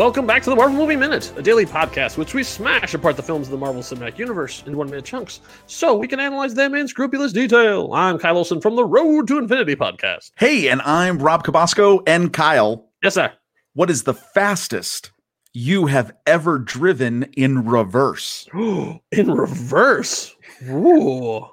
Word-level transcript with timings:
welcome 0.00 0.26
back 0.26 0.42
to 0.42 0.48
the 0.48 0.56
Marvel 0.56 0.78
Movie 0.78 0.96
Minute, 0.96 1.30
a 1.36 1.42
daily 1.42 1.66
podcast 1.66 2.16
which 2.16 2.32
we 2.32 2.42
smash 2.42 2.94
apart 2.94 3.18
the 3.18 3.22
films 3.22 3.48
of 3.48 3.50
the 3.50 3.58
Marvel 3.58 3.82
Cinematic 3.82 4.16
Universe 4.16 4.62
in 4.66 4.74
one 4.74 4.88
minute 4.88 5.04
chunks 5.04 5.40
so 5.66 5.94
we 5.94 6.08
can 6.08 6.18
analyze 6.18 6.54
them 6.54 6.74
in 6.74 6.88
scrupulous 6.88 7.34
detail. 7.34 7.92
I'm 7.92 8.18
Kyle 8.18 8.38
Olson 8.38 8.62
from 8.62 8.76
the 8.76 8.84
Road 8.86 9.28
to 9.28 9.36
Infinity 9.36 9.76
podcast. 9.76 10.30
Hey, 10.38 10.68
and 10.68 10.80
I'm 10.80 11.18
Rob 11.18 11.44
Cabasco 11.44 12.02
and 12.06 12.32
Kyle. 12.32 12.88
Yes, 13.02 13.12
sir. 13.12 13.30
What 13.74 13.90
is 13.90 14.04
the 14.04 14.14
fastest 14.14 15.10
you 15.52 15.84
have 15.84 16.12
ever 16.26 16.58
driven 16.58 17.24
in 17.34 17.66
reverse? 17.66 18.48
in 18.54 19.30
reverse. 19.30 20.34
Ooh. 20.66 21.46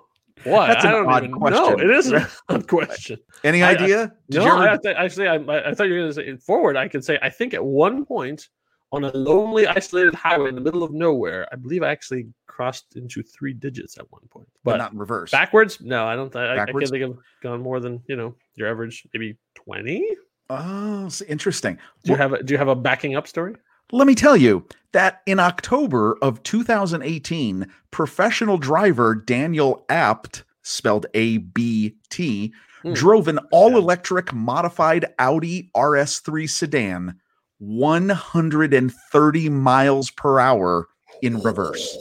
What? 0.44 0.68
That's 0.68 0.84
an 0.84 0.90
I 0.90 0.94
don't 0.94 1.08
odd 1.08 1.24
even 1.24 1.36
question. 1.36 1.64
know. 1.64 1.72
It 1.74 1.90
is 1.90 2.12
an 2.12 2.26
odd 2.50 2.68
question. 2.68 3.20
Any 3.44 3.64
I- 3.64 3.70
I- 3.70 3.72
idea? 3.74 4.14
Did 4.30 4.40
no, 4.44 4.56
ever- 4.58 4.70
I, 4.70 4.78
th- 4.78 4.96
actually, 4.96 5.28
I, 5.28 5.36
I 5.70 5.74
thought 5.74 5.86
you 5.88 5.94
were 5.94 6.00
going 6.00 6.10
to 6.10 6.14
say 6.14 6.36
forward. 6.38 6.76
I 6.78 6.88
could 6.88 7.04
say 7.04 7.18
I 7.22 7.30
think 7.30 7.54
at 7.54 7.64
one 7.64 8.06
point 8.06 8.48
on 8.92 9.04
a 9.04 9.12
lonely, 9.12 9.68
isolated 9.68 10.16
highway 10.16 10.48
in 10.50 10.56
the 10.56 10.62
middle 10.62 10.82
of 10.84 10.94
nowhere, 10.94 11.46
I 11.52 11.58
believe 11.58 11.84
I 11.84 11.90
actually 11.92 12.28
crossed 12.48 12.96
into 12.96 13.22
three 13.22 13.52
digits 13.54 13.98
at 13.98 14.10
one 14.12 14.22
point. 14.30 14.48
but 14.64 14.72
But 14.72 14.78
not 14.78 14.94
in 14.94 14.98
reverse. 14.98 15.32
backwards, 15.32 15.82
no, 15.82 16.06
I 16.08 16.16
don't. 16.16 16.34
I, 16.36 16.54
I 16.54 16.66
can't 16.66 16.88
think 16.90 17.04
of 17.04 17.18
gone 17.44 17.62
more 17.62 17.80
than 17.80 18.02
you 18.08 18.16
know 18.16 18.36
your 18.56 18.70
average, 18.70 19.06
maybe 19.14 19.38
twenty. 19.56 20.16
Oh, 20.50 21.10
interesting. 21.28 21.78
Do 22.06 22.14
you 22.14 22.18
have 22.18 22.32
a, 22.32 22.42
Do 22.42 22.54
you 22.54 22.58
have 22.58 22.70
a 22.70 22.76
backing 22.76 23.16
up 23.18 23.28
story? 23.28 23.56
Let 23.92 24.08
me 24.08 24.16
tell 24.16 24.36
you 24.36 24.66
that 24.94 25.22
in 25.26 25.40
October 25.40 26.18
of 26.22 26.44
2018, 26.44 27.68
professional 27.92 28.58
driver 28.58 29.16
Daniel 29.16 29.86
Abt, 29.90 30.44
spelled 30.64 31.06
A 31.14 31.38
B 31.38 31.96
T, 32.10 32.54
Hmm. 32.84 32.94
drove 32.94 33.28
an 33.28 33.40
all 33.52 33.76
electric 33.76 34.32
modified 34.34 35.06
Audi 35.18 35.72
RS3 35.76 36.46
sedan 36.48 37.16
130 37.60 39.50
miles 39.50 40.12
per 40.12 40.40
hour 40.40 40.88
in 41.24 41.40
reverse. 41.42 41.98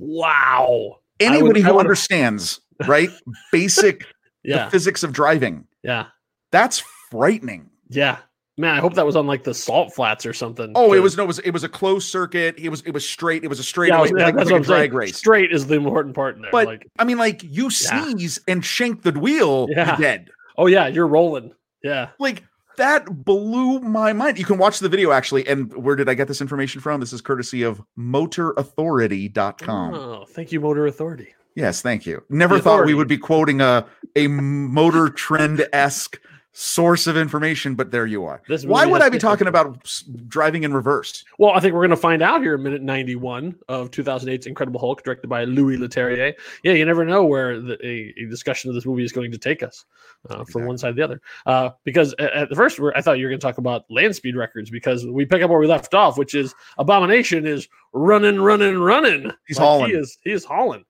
Wow. 0.00 0.96
I 1.20 1.28
would- 1.28 1.34
Anybody 1.36 1.60
who 1.60 1.78
understands, 1.78 2.60
right? 2.88 3.10
Basic 3.52 4.04
Yeah. 4.42 4.64
the 4.64 4.70
physics 4.72 5.04
of 5.04 5.12
driving. 5.12 5.66
Yeah. 5.84 6.06
That's 6.50 6.82
frightening. 7.10 7.70
Yeah. 7.88 8.16
Man, 8.58 8.74
I 8.74 8.80
hope 8.80 8.94
that 8.94 9.06
was 9.06 9.16
on 9.16 9.26
like 9.26 9.44
the 9.44 9.54
salt 9.54 9.94
flats 9.94 10.26
or 10.26 10.34
something. 10.34 10.72
Oh, 10.74 10.92
it 10.92 10.98
was 11.00 11.16
no, 11.16 11.22
it 11.24 11.26
was 11.26 11.38
it 11.38 11.52
was 11.52 11.64
a 11.64 11.68
closed 11.70 12.08
circuit. 12.08 12.54
It 12.58 12.68
was 12.68 12.82
it 12.82 12.90
was 12.92 13.08
straight. 13.08 13.44
It 13.44 13.48
was 13.48 13.58
a 13.58 13.62
straight 13.64 13.88
Yeah, 13.88 14.00
away, 14.00 14.10
yeah, 14.16 14.24
like, 14.26 14.34
that's 14.36 14.46
like 14.50 14.52
what 14.52 14.58
I'm 14.58 14.64
saying. 14.64 14.78
drag 14.80 14.92
race. 14.92 15.16
Straight 15.16 15.52
is 15.52 15.66
the 15.66 15.74
important 15.76 16.14
part 16.14 16.36
in 16.36 16.42
there. 16.42 16.50
But 16.52 16.66
like, 16.66 16.86
I 16.98 17.04
mean, 17.04 17.16
like 17.16 17.42
you 17.42 17.64
Yeah. 17.64 17.68
sneeze 17.70 18.38
and 18.46 18.62
shank 18.64 19.02
the 19.02 19.12
wheel, 19.12 19.68
Yeah. 19.70 19.86
you're 19.88 19.96
dead. 19.96 20.28
oh 20.58 20.66
yeah, 20.66 20.86
you're 20.86 21.06
rolling. 21.06 21.52
Yeah. 21.82 22.08
Like 22.18 22.44
that 22.76 23.24
blew 23.24 23.80
my 23.80 24.12
mind. 24.12 24.38
You 24.38 24.44
can 24.44 24.58
watch 24.58 24.80
the 24.80 24.88
video 24.90 25.12
actually. 25.12 25.46
And 25.48 25.72
where 25.74 25.96
did 25.96 26.08
I 26.10 26.14
get 26.14 26.28
this 26.28 26.40
information 26.42 26.80
from? 26.82 27.00
This 27.00 27.12
is 27.14 27.20
courtesy 27.22 27.62
of 27.62 27.80
motorauthority.com. 27.98 29.94
Oh, 29.94 30.24
thank 30.28 30.52
you, 30.52 30.60
Motor 30.60 30.86
Authority. 30.86 31.34
Yes, 31.54 31.82
thank 31.82 32.06
you. 32.06 32.22
Never 32.30 32.56
The 32.56 32.62
thought 32.62 32.86
we 32.86 32.94
would 32.94 33.08
be 33.08 33.18
quoting 33.18 33.60
a 33.60 33.86
a 34.16 34.26
motor 34.28 35.08
trend 35.10 35.66
esque 35.72 36.18
source 36.52 37.06
of 37.06 37.16
information, 37.16 37.74
but 37.74 37.90
there 37.90 38.06
you 38.06 38.24
are. 38.24 38.42
This 38.46 38.64
Why 38.66 38.84
would 38.84 39.00
I 39.00 39.08
be 39.08 39.18
talking 39.18 39.46
about 39.46 39.90
driving 40.28 40.64
in 40.64 40.74
reverse? 40.74 41.24
Well, 41.38 41.52
I 41.52 41.60
think 41.60 41.72
we're 41.74 41.80
going 41.80 41.90
to 41.90 41.96
find 41.96 42.22
out 42.22 42.42
here 42.42 42.54
in 42.56 42.62
minute 42.62 42.82
91 42.82 43.56
of 43.68 43.90
2008's 43.90 44.46
Incredible 44.46 44.78
Hulk, 44.78 45.02
directed 45.02 45.28
by 45.28 45.44
Louis 45.44 45.78
Leterrier. 45.78 46.34
Yeah, 46.62 46.72
you 46.74 46.84
never 46.84 47.04
know 47.06 47.24
where 47.24 47.58
the, 47.60 47.78
a, 47.84 48.14
a 48.22 48.26
discussion 48.28 48.68
of 48.68 48.74
this 48.74 48.84
movie 48.84 49.02
is 49.02 49.12
going 49.12 49.32
to 49.32 49.38
take 49.38 49.62
us 49.62 49.86
uh, 50.28 50.44
from 50.44 50.66
one 50.66 50.76
side 50.76 50.90
to 50.90 50.94
the 50.94 51.02
other. 51.02 51.20
Uh, 51.46 51.70
because 51.84 52.14
at, 52.18 52.32
at 52.32 52.48
the 52.50 52.56
first, 52.56 52.78
I 52.94 53.00
thought 53.00 53.18
you 53.18 53.24
were 53.24 53.30
going 53.30 53.40
to 53.40 53.46
talk 53.46 53.58
about 53.58 53.84
land 53.90 54.14
speed 54.14 54.36
records 54.36 54.68
because 54.68 55.06
we 55.06 55.24
pick 55.24 55.42
up 55.42 55.48
where 55.48 55.58
we 55.58 55.66
left 55.66 55.94
off, 55.94 56.18
which 56.18 56.34
is 56.34 56.54
Abomination 56.76 57.46
is 57.46 57.66
running, 57.94 58.40
running, 58.40 58.78
running. 58.78 59.30
He's 59.46 59.58
Like, 59.58 59.64
hauling. 59.66 59.90
He 59.90 59.96
is, 59.96 60.18
he 60.22 60.32
is 60.32 60.44
hauling. 60.44 60.84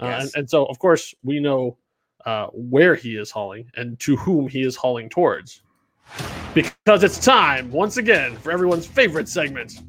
Uh, 0.00 0.06
Yes. 0.06 0.22
and, 0.24 0.32
and 0.40 0.50
so, 0.50 0.64
of 0.66 0.78
course, 0.78 1.14
we 1.22 1.38
know 1.38 1.76
uh, 2.26 2.46
where 2.52 2.94
he 2.94 3.16
is 3.16 3.30
hauling 3.30 3.70
and 3.76 3.98
to 4.00 4.16
whom 4.16 4.48
he 4.48 4.62
is 4.62 4.76
hauling 4.76 5.08
towards. 5.08 5.62
Because 6.54 7.02
it's 7.02 7.18
time, 7.18 7.70
once 7.70 7.96
again, 7.96 8.36
for 8.36 8.52
everyone's 8.52 8.86
favorite 8.86 9.28
segment. 9.28 9.80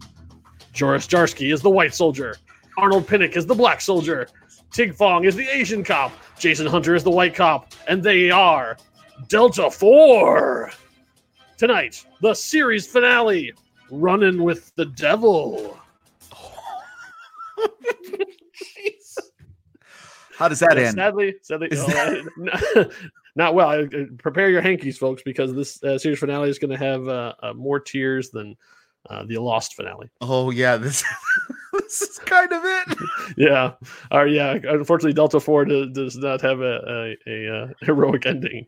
Joris 0.71 1.07
Jarsky 1.07 1.53
is 1.53 1.61
the 1.61 1.69
white 1.69 1.93
soldier. 1.93 2.37
Arnold 2.77 3.07
Pinnock 3.07 3.35
is 3.35 3.45
the 3.45 3.53
black 3.53 3.81
soldier. 3.81 4.27
Tig 4.71 4.95
Fong 4.95 5.25
is 5.25 5.35
the 5.35 5.47
Asian 5.47 5.83
cop. 5.83 6.11
Jason 6.39 6.65
Hunter 6.65 6.95
is 6.95 7.03
the 7.03 7.11
white 7.11 7.35
cop. 7.35 7.73
And 7.87 8.01
they 8.01 8.31
are 8.31 8.77
Delta 9.27 9.69
4. 9.69 10.71
Tonight, 11.57 12.05
the 12.21 12.33
series 12.33 12.87
finale 12.87 13.53
Running 13.91 14.41
with 14.41 14.73
the 14.75 14.85
Devil. 14.85 15.77
How 20.43 20.49
does 20.49 20.59
that 20.59 20.75
Yeah, 20.77 20.87
end? 20.87 20.95
Sadly, 20.97 21.35
sadly, 21.41 21.69
oh, 21.71 22.21
uh, 22.75 22.83
not 23.37 23.55
well. 23.55 23.69
Uh, 23.85 23.85
Prepare 24.17 24.49
your 24.49 24.59
hankies, 24.61 24.97
folks, 24.97 25.21
because 25.23 25.53
this 25.53 25.81
uh, 25.85 25.97
series 25.97 26.19
finale 26.19 26.49
is 26.49 26.59
going 26.59 26.71
to 26.71 26.77
have 26.77 27.07
uh, 27.07 27.33
uh, 27.41 27.53
more 27.53 27.79
tears 27.79 28.29
than 28.29 28.57
uh, 29.09 29.23
the 29.25 29.37
Lost 29.37 29.73
finale. 29.75 30.11
Oh 30.19 30.49
yeah, 30.49 30.75
this 30.75 31.01
this 31.73 32.01
is 32.01 32.19
kind 32.19 32.51
of 32.51 32.61
it. 32.65 32.97
Yeah, 33.37 33.71
or 34.11 34.27
yeah. 34.27 34.57
Unfortunately, 34.65 35.13
Delta 35.13 35.39
Four 35.39 35.63
does, 35.63 35.91
does 35.93 36.17
not 36.17 36.41
have 36.41 36.59
a 36.59 37.15
a, 37.25 37.31
a, 37.47 37.55
uh 37.63 37.67
heroic 37.79 38.25
ending, 38.25 38.67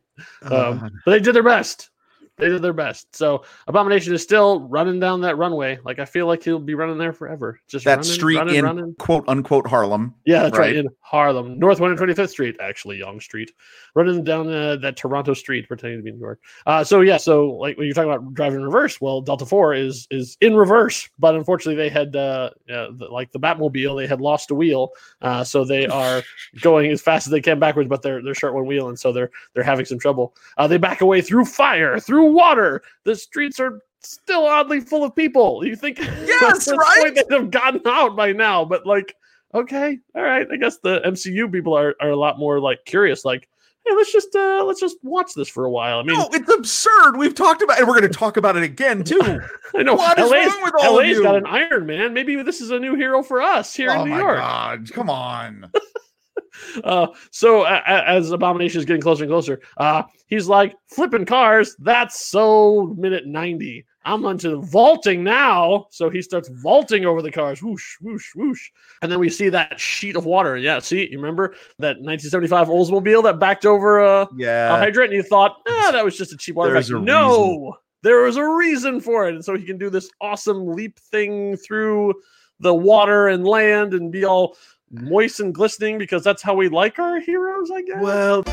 Uh, 0.49 0.69
um, 0.69 1.01
but 1.03 1.11
they 1.11 1.19
did 1.19 1.35
their 1.35 1.43
best. 1.43 1.89
They 2.37 2.49
did 2.49 2.61
their 2.61 2.73
best. 2.73 3.15
So 3.15 3.43
Abomination 3.67 4.13
is 4.13 4.21
still 4.21 4.59
running 4.67 4.99
down 4.99 5.21
that 5.21 5.37
runway. 5.37 5.79
Like 5.85 5.99
I 5.99 6.05
feel 6.05 6.27
like 6.27 6.43
he'll 6.43 6.59
be 6.59 6.75
running 6.75 6.97
there 6.97 7.13
forever. 7.13 7.61
Just 7.69 7.85
that 7.85 7.97
running, 7.97 8.03
street 8.11 8.35
running, 8.35 8.55
in 8.55 8.65
running. 8.65 8.95
quote 8.95 9.23
unquote 9.29 9.65
Harlem. 9.65 10.13
Yeah, 10.25 10.43
that's 10.43 10.57
right. 10.57 10.65
Right. 10.65 10.75
in 10.75 10.89
Harlem, 10.99 11.57
North 11.57 11.79
125th 11.79 12.29
Street, 12.29 12.57
actually 12.59 12.97
Yonge 12.97 13.23
Street, 13.23 13.51
running 13.95 14.23
down 14.25 14.51
uh, 14.51 14.75
that 14.77 14.97
Toronto 14.97 15.33
street, 15.33 15.67
pretending 15.67 15.99
to 15.99 16.03
be 16.03 16.11
New 16.11 16.19
York. 16.19 16.41
Uh, 16.65 16.83
so 16.83 17.01
yeah, 17.01 17.15
so 17.15 17.51
like 17.51 17.77
when 17.77 17.85
you're 17.87 17.93
talking 17.93 18.11
about 18.11 18.33
driving 18.33 18.59
in 18.59 18.65
reverse, 18.65 18.99
well, 18.99 19.21
Delta 19.21 19.45
Four 19.45 19.73
is 19.73 20.05
is 20.11 20.35
in 20.41 20.55
reverse, 20.55 21.07
but 21.17 21.35
unfortunately 21.35 21.81
they 21.81 21.89
had 21.89 22.13
uh, 22.17 22.49
the, 22.67 23.07
like 23.09 23.31
the 23.31 23.39
Batmobile, 23.39 23.97
they 23.97 24.07
had 24.07 24.19
lost 24.19 24.51
a 24.51 24.55
wheel, 24.55 24.89
uh, 25.21 25.43
so 25.43 25.63
they 25.63 25.87
are 25.87 26.21
going 26.59 26.91
as 26.91 27.01
fast 27.01 27.27
as 27.27 27.31
they 27.31 27.41
can 27.41 27.59
backwards, 27.59 27.87
but 27.87 28.01
they're 28.01 28.21
they're 28.21 28.35
short 28.35 28.53
one 28.53 28.65
wheel, 28.65 28.89
and 28.89 28.99
so 28.99 29.13
they're 29.13 29.31
they're 29.53 29.63
having 29.63 29.85
some 29.85 29.99
trouble. 29.99 30.35
Uh, 30.57 30.67
they 30.67 30.77
back 30.77 30.99
away 30.99 31.21
through 31.21 31.45
fire, 31.45 31.97
through 31.97 32.24
water. 32.25 32.81
The 33.03 33.15
streets 33.15 33.59
are 33.59 33.79
still 34.01 34.45
oddly 34.45 34.79
full 34.81 35.03
of 35.03 35.15
people. 35.15 35.65
You 35.65 35.75
think 35.75 35.97
Yes, 36.25 36.67
right? 36.67 37.15
they'd 37.15 37.31
have 37.31 37.51
gotten 37.51 37.81
out 37.85 38.15
by 38.15 38.31
now, 38.31 38.65
but 38.65 38.85
like 38.85 39.15
okay, 39.53 39.97
all 40.15 40.23
right. 40.23 40.45
I 40.51 40.57
guess 40.57 40.79
the 40.79 40.99
MCU 41.05 41.51
people 41.51 41.73
are, 41.77 41.95
are 42.01 42.09
a 42.09 42.15
lot 42.15 42.37
more 42.37 42.59
like 42.59 42.83
curious, 42.85 43.23
like, 43.23 43.47
hey, 43.87 43.95
let's 43.95 44.11
just 44.11 44.35
uh 44.35 44.63
let's 44.65 44.79
just 44.81 44.97
watch 45.01 45.33
this 45.33 45.47
for 45.47 45.63
a 45.65 45.69
while. 45.71 45.99
I 45.99 46.03
mean, 46.03 46.17
No, 46.17 46.29
it's 46.33 46.53
absurd. 46.53 47.15
We've 47.17 47.33
talked 47.35 47.61
about, 47.61 47.79
and 47.79 47.87
we're 47.87 47.97
going 47.99 48.11
to 48.11 48.17
talk 48.17 48.35
about 48.37 48.57
it 48.57 48.63
again 48.63 49.03
too. 49.03 49.19
I 49.75 49.83
know 49.83 49.95
what 49.95 50.19
is 50.19 50.29
LA's, 50.29 50.47
wrong 50.47 50.63
with 50.63 50.73
all 50.83 50.99
of 50.99 51.05
LA's 51.05 51.19
got 51.21 51.35
an 51.35 51.45
Iron 51.45 51.85
Man. 51.85 52.13
Maybe 52.13 52.35
this 52.43 52.59
is 52.61 52.71
a 52.71 52.79
new 52.79 52.95
hero 52.95 53.23
for 53.23 53.41
us 53.41 53.73
here 53.73 53.91
oh 53.91 54.01
in 54.01 54.05
New 54.09 54.11
my 54.11 54.19
York. 54.19 54.37
god, 54.37 54.91
come 54.91 55.09
on! 55.09 55.71
Uh, 56.83 57.07
so 57.31 57.61
uh, 57.63 57.81
as 57.85 58.31
Abomination 58.31 58.79
is 58.79 58.85
getting 58.85 59.01
closer 59.01 59.23
and 59.23 59.31
closer, 59.31 59.61
uh, 59.77 60.03
he's 60.27 60.47
like 60.47 60.75
flipping 60.87 61.25
cars. 61.25 61.75
That's 61.79 62.27
so 62.27 62.93
minute 62.97 63.25
ninety. 63.25 63.85
I'm 64.05 64.23
onto 64.23 64.61
vaulting 64.61 65.23
now. 65.23 65.87
So 65.89 66.09
he 66.09 66.21
starts 66.21 66.49
vaulting 66.49 67.05
over 67.05 67.21
the 67.21 67.31
cars, 67.31 67.61
whoosh, 67.63 67.95
whoosh, 68.01 68.35
whoosh, 68.35 68.69
and 69.01 69.11
then 69.11 69.19
we 69.19 69.29
see 69.29 69.49
that 69.49 69.79
sheet 69.79 70.15
of 70.15 70.25
water. 70.25 70.57
Yeah, 70.57 70.79
see, 70.79 71.09
you 71.09 71.17
remember 71.17 71.55
that 71.79 71.97
1975 72.01 72.67
Oldsmobile 72.67 73.23
that 73.23 73.39
backed 73.39 73.65
over 73.65 74.01
uh, 74.01 74.23
a 74.23 74.27
Yeah, 74.35 74.77
hydrant, 74.77 75.11
and 75.11 75.17
you 75.17 75.23
thought, 75.23 75.57
ah, 75.67 75.89
that 75.91 76.05
was 76.05 76.17
just 76.17 76.31
a 76.33 76.37
cheap 76.37 76.55
water. 76.55 76.73
There's 76.73 76.89
vacuum." 76.89 77.03
a 77.03 77.05
no, 77.05 77.77
there 78.03 78.21
was 78.21 78.37
a 78.37 78.47
reason 78.47 79.01
for 79.01 79.27
it, 79.27 79.33
and 79.33 79.43
so 79.43 79.57
he 79.57 79.65
can 79.65 79.79
do 79.79 79.89
this 79.89 80.09
awesome 80.21 80.67
leap 80.67 80.99
thing 80.99 81.57
through 81.57 82.13
the 82.59 82.73
water 82.73 83.27
and 83.27 83.45
land 83.45 83.93
and 83.93 84.11
be 84.11 84.23
all 84.23 84.55
moist 85.01 85.39
and 85.39 85.53
glistening 85.53 85.97
because 85.97 86.23
that's 86.23 86.41
how 86.41 86.53
we 86.53 86.69
like 86.69 86.99
our 86.99 87.19
heroes, 87.19 87.71
I 87.71 87.81
guess. 87.81 88.01
well, 88.01 88.43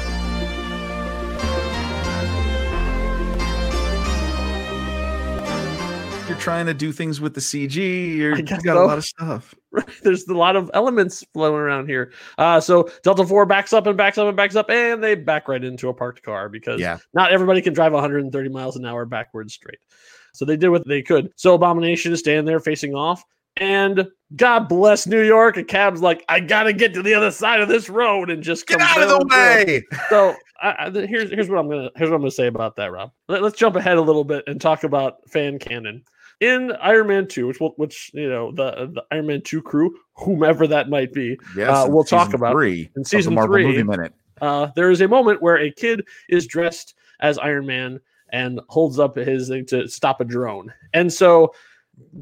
you're 6.33 6.41
trying 6.41 6.65
to 6.65 6.73
do 6.73 6.93
things 6.93 7.21
with 7.21 7.35
the 7.35 7.41
CG. 7.41 8.17
You're, 8.17 8.37
you 8.37 8.43
got 8.43 8.63
so. 8.63 8.85
a 8.85 8.87
lot 8.87 8.97
of 8.97 9.05
stuff. 9.05 9.55
There's 10.03 10.27
a 10.29 10.35
lot 10.35 10.57
of 10.57 10.71
elements 10.73 11.23
flowing 11.35 11.61
around 11.61 11.89
here. 11.89 12.13
Uh, 12.39 12.59
so 12.59 12.89
Delta 13.03 13.27
4 13.27 13.45
backs 13.45 13.75
up 13.75 13.87
and 13.87 13.99
backs 13.99 14.17
up 14.17 14.29
and 14.29 14.37
backs 14.37 14.57
up, 14.57 14.71
and 14.71 15.05
they 15.05 15.15
back 15.15 15.47
right 15.49 15.63
into 15.63 15.91
a 15.91 15.95
parked 15.95 16.23
car 16.23 16.49
because 16.49 16.81
Yeah, 16.81 16.99
not 17.13 17.33
everybody 17.33 17.61
can 17.61 17.75
drive 17.75 17.93
130 17.93 18.49
miles 18.49 18.77
an 18.77 18.87
hour 18.87 19.05
backwards 19.05 19.53
straight. 19.53 19.81
So 20.33 20.47
they 20.47 20.57
did 20.57 20.71
what 20.71 20.89
they 20.89 21.03
could. 21.03 21.33
So 21.37 21.55
Abomination 21.55 22.13
is 22.13 22.21
standing 22.21 22.47
there 22.47 22.61
facing 22.61 22.95
off, 22.95 23.23
and 23.57 24.09
God 24.37 24.69
bless 24.69 25.07
New 25.07 25.23
York. 25.23 25.57
A 25.57 25.65
cab's 25.65 26.01
like, 26.01 26.25
I 26.29 26.41
gotta 26.41 26.73
get 26.73 26.95
to 26.95 27.03
the 27.03 27.15
other 27.15 27.31
side 27.31 27.61
of 27.61 27.69
this 27.69 27.89
road 27.89 28.31
and 28.31 28.43
just 28.43 28.67
get 28.67 28.79
come 28.79 28.89
out 28.89 29.03
of 29.03 29.09
the 29.09 29.19
through. 29.29 29.75
way. 29.75 29.83
So 30.09 30.35
I, 30.63 30.87
I, 30.87 30.91
here's 31.07 31.31
here's 31.31 31.49
what 31.49 31.59
I'm 31.59 31.69
gonna 31.69 31.91
here's 31.97 32.09
what 32.11 32.17
I'm 32.17 32.23
gonna 32.23 32.31
say 32.31 32.47
about 32.47 32.77
that, 32.77 32.93
Rob. 32.93 33.13
Let, 33.29 33.43
us 33.43 33.53
jump 33.53 33.77
ahead 33.77 33.97
a 33.99 34.01
little 34.03 34.25
bit 34.25 34.45
and 34.47 34.61
talk 34.61 34.85
about 34.85 35.19
fan 35.29 35.59
canon. 35.59 36.03
in 36.41 36.73
Iron 36.81 37.09
Man 37.09 37.29
2, 37.29 37.47
which 37.47 37.61
will, 37.61 37.75
which 37.77 38.11
you 38.15 38.29
know, 38.29 38.53
the 38.53 38.91
the 38.95 39.05
Iron 39.11 39.27
Man 39.27 39.43
2 39.43 39.61
crew, 39.63 39.95
whomever 40.15 40.67
that 40.67 40.89
might 40.89 41.13
be, 41.13 41.39
Yes, 41.57 41.69
Uh, 41.71 41.87
we'll 41.89 42.05
talk 42.05 42.33
about 42.35 42.53
three 42.53 42.91
in 42.97 43.05
season 43.05 43.37
three. 43.45 43.65
Movie 43.67 43.83
Minute. 43.83 44.15
uh, 44.41 44.69
there 44.77 44.91
is 44.91 45.01
a 45.03 45.09
moment 45.09 45.43
where 45.43 45.59
a 45.59 45.71
kid 45.71 46.05
is 46.31 46.47
dressed 46.47 46.95
as 47.21 47.39
Iron 47.39 47.67
Man 47.67 48.01
and 48.31 48.61
holds 48.71 48.99
up 48.99 49.15
his 49.17 49.49
thing 49.49 49.67
to 49.67 49.87
stop 49.89 50.21
a 50.23 50.25
drone. 50.25 50.73
And 50.95 51.13
so, 51.13 51.55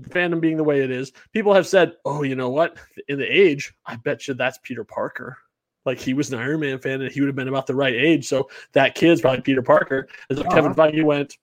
fandom 0.03 0.41
being 0.41 0.57
the 0.57 0.65
way 0.65 0.83
it 0.83 0.91
is, 0.91 1.13
people 1.33 1.55
have 1.55 1.67
said, 1.67 1.93
"Oh, 2.05 2.23
you 2.23 2.35
know 2.35 2.51
what? 2.51 2.77
In 3.09 3.19
the 3.19 3.27
age, 3.27 3.75
I 3.87 3.97
bet 3.97 4.27
you 4.29 4.35
that's 4.35 4.59
Peter 4.63 4.85
Parker." 4.85 5.39
Like 5.87 5.99
he 5.99 6.13
was 6.13 6.33
an 6.33 6.39
Iron 6.39 6.61
Man 6.61 6.79
fan, 6.79 7.01
and 7.01 7.11
he 7.11 7.21
would 7.21 7.29
have 7.29 7.37
been 7.37 7.49
about 7.49 7.67
the 7.67 7.75
right 7.75 7.95
age. 7.95 8.29
So 8.29 8.51
that 8.73 8.95
kid's 8.95 9.21
probably 9.21 9.41
Peter 9.41 9.63
Parker. 9.63 10.09
And 10.29 10.39
so 10.39 10.45
Kevin 10.45 10.73
uh-huh. 10.73 10.91
Feige 10.91 11.05
went, 11.05 11.37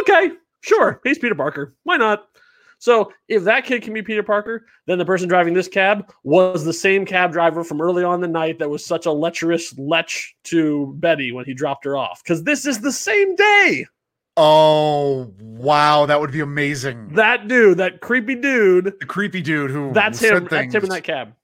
"Okay, 0.00 0.32
sure, 0.60 1.00
he's 1.04 1.18
Peter 1.18 1.34
Parker. 1.34 1.74
Why 1.84 1.96
not?" 1.96 2.28
So 2.82 3.12
if 3.28 3.44
that 3.44 3.64
kid 3.64 3.82
can 3.82 3.94
be 3.94 4.02
Peter 4.02 4.24
Parker, 4.24 4.66
then 4.86 4.98
the 4.98 5.04
person 5.04 5.28
driving 5.28 5.54
this 5.54 5.68
cab 5.68 6.12
was 6.24 6.64
the 6.64 6.72
same 6.72 7.06
cab 7.06 7.30
driver 7.30 7.62
from 7.62 7.80
early 7.80 8.02
on 8.02 8.20
the 8.20 8.26
night 8.26 8.58
that 8.58 8.68
was 8.68 8.84
such 8.84 9.06
a 9.06 9.12
lecherous 9.12 9.78
lech 9.78 10.10
to 10.44 10.92
Betty 10.96 11.30
when 11.30 11.44
he 11.44 11.54
dropped 11.54 11.84
her 11.84 11.96
off. 11.96 12.24
Because 12.24 12.42
this 12.42 12.66
is 12.66 12.80
the 12.80 12.90
same 12.90 13.36
day. 13.36 13.86
Oh 14.36 15.32
wow, 15.38 16.06
that 16.06 16.20
would 16.20 16.32
be 16.32 16.40
amazing. 16.40 17.10
That 17.14 17.48
dude, 17.48 17.78
that 17.78 18.00
creepy 18.00 18.34
dude, 18.34 18.94
the 18.98 19.06
creepy 19.06 19.42
dude 19.42 19.70
who 19.70 19.92
that's 19.92 20.18
said 20.18 20.34
him. 20.34 20.48
That's 20.50 20.74
him 20.74 20.84
in 20.84 20.88
that 20.88 21.04
cab. 21.04 21.34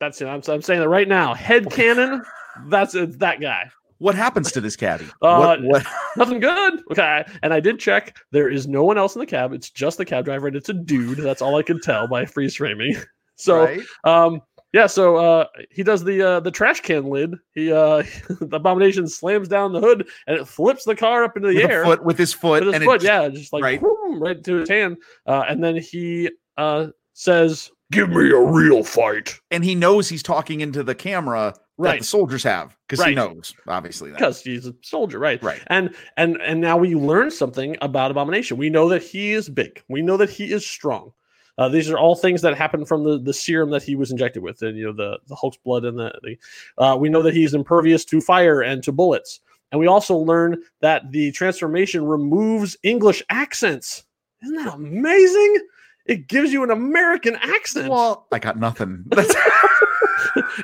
That's 0.00 0.20
him. 0.20 0.28
I'm, 0.28 0.42
I'm 0.48 0.62
saying 0.62 0.80
that 0.80 0.88
right 0.88 1.08
now. 1.08 1.34
Head 1.34 1.70
canon. 1.70 2.22
That's 2.66 2.94
it's 2.94 3.16
that 3.18 3.40
guy. 3.40 3.70
What 3.98 4.14
happens 4.14 4.52
to 4.52 4.60
this 4.60 4.76
caddy? 4.76 5.06
Uh, 5.22 5.38
what, 5.38 5.62
what? 5.62 5.86
Nothing 6.16 6.40
good. 6.40 6.82
Okay. 6.90 7.24
And 7.42 7.54
I 7.54 7.60
did 7.60 7.78
check. 7.78 8.16
There 8.30 8.50
is 8.50 8.66
no 8.66 8.84
one 8.84 8.98
else 8.98 9.14
in 9.14 9.20
the 9.20 9.26
cab. 9.26 9.52
It's 9.52 9.70
just 9.70 9.96
the 9.96 10.04
cab 10.04 10.24
driver, 10.26 10.46
and 10.46 10.56
it's 10.56 10.68
a 10.68 10.74
dude. 10.74 11.18
That's 11.18 11.40
all 11.40 11.56
I 11.56 11.62
can 11.62 11.80
tell 11.80 12.06
by 12.06 12.26
freeze 12.26 12.56
framing. 12.56 12.96
So 13.36 13.64
right? 13.64 13.80
Um, 14.04 14.40
yeah, 14.76 14.86
so 14.86 15.16
uh, 15.16 15.46
he 15.70 15.82
does 15.82 16.04
the 16.04 16.20
uh, 16.20 16.40
the 16.40 16.50
trash 16.50 16.82
can 16.82 17.06
lid. 17.06 17.34
He 17.54 17.72
uh, 17.72 18.02
the 18.28 18.56
abomination 18.56 19.08
slams 19.08 19.48
down 19.48 19.72
the 19.72 19.80
hood 19.80 20.06
and 20.26 20.38
it 20.38 20.46
flips 20.46 20.84
the 20.84 20.94
car 20.94 21.24
up 21.24 21.34
into 21.34 21.48
the 21.48 21.62
with 21.62 21.70
air 21.70 21.82
foot, 21.82 22.04
with 22.04 22.18
his 22.18 22.34
foot, 22.34 22.62
with 22.62 22.74
his 22.74 22.74
and 22.74 22.84
foot. 22.84 23.02
it, 23.02 23.06
yeah, 23.06 23.26
just 23.30 23.54
like 23.54 23.62
right. 23.62 23.80
whoom, 23.80 24.22
right 24.22 24.44
to 24.44 24.56
his 24.56 24.68
hand. 24.68 24.98
Uh, 25.26 25.44
and 25.48 25.64
then 25.64 25.76
he 25.76 26.28
uh, 26.58 26.88
says, 27.14 27.70
"Give 27.90 28.10
me 28.10 28.28
a 28.30 28.38
real 28.38 28.84
fight." 28.84 29.40
and 29.50 29.64
he 29.64 29.74
knows 29.74 30.10
he's 30.10 30.22
talking 30.22 30.60
into 30.60 30.82
the 30.82 30.94
camera 30.94 31.54
that 31.54 31.62
Right, 31.78 32.00
the 32.00 32.06
soldiers 32.06 32.42
have 32.42 32.76
because 32.86 33.02
he 33.02 33.14
knows 33.14 33.54
obviously 33.66 34.10
that. 34.10 34.18
because 34.18 34.42
he's 34.42 34.66
a 34.66 34.74
soldier, 34.82 35.18
right? 35.18 35.42
Right. 35.42 35.62
And 35.68 35.94
and 36.18 36.36
and 36.42 36.60
now 36.60 36.76
we 36.76 36.94
learn 36.94 37.30
something 37.30 37.78
about 37.80 38.10
Abomination. 38.10 38.58
We 38.58 38.68
know 38.68 38.90
that 38.90 39.02
he 39.02 39.32
is 39.32 39.48
big. 39.48 39.82
We 39.88 40.02
know 40.02 40.18
that 40.18 40.28
he 40.28 40.52
is 40.52 40.66
strong. 40.66 41.12
Uh, 41.58 41.68
these 41.68 41.90
are 41.90 41.98
all 41.98 42.14
things 42.14 42.42
that 42.42 42.56
happen 42.56 42.84
from 42.84 43.04
the, 43.04 43.18
the 43.18 43.32
serum 43.32 43.70
that 43.70 43.82
he 43.82 43.96
was 43.96 44.10
injected 44.10 44.42
with, 44.42 44.62
and 44.62 44.76
you 44.76 44.84
know 44.84 44.92
the 44.92 45.18
the 45.26 45.34
Hulk's 45.34 45.58
blood 45.58 45.84
and 45.84 45.98
the. 45.98 46.12
the 46.22 46.82
uh, 46.82 46.96
we 46.96 47.08
know 47.08 47.22
that 47.22 47.34
he's 47.34 47.54
impervious 47.54 48.04
to 48.06 48.20
fire 48.20 48.62
and 48.62 48.82
to 48.82 48.92
bullets, 48.92 49.40
and 49.72 49.80
we 49.80 49.86
also 49.86 50.16
learn 50.16 50.62
that 50.80 51.10
the 51.12 51.32
transformation 51.32 52.04
removes 52.04 52.76
English 52.82 53.22
accents. 53.30 54.04
Isn't 54.42 54.56
that 54.56 54.74
amazing? 54.74 55.58
It 56.06 56.28
gives 56.28 56.52
you 56.52 56.62
an 56.62 56.70
American 56.70 57.36
accent. 57.36 57.88
Well, 57.88 58.26
I 58.32 58.38
got 58.38 58.58
nothing. 58.58 59.04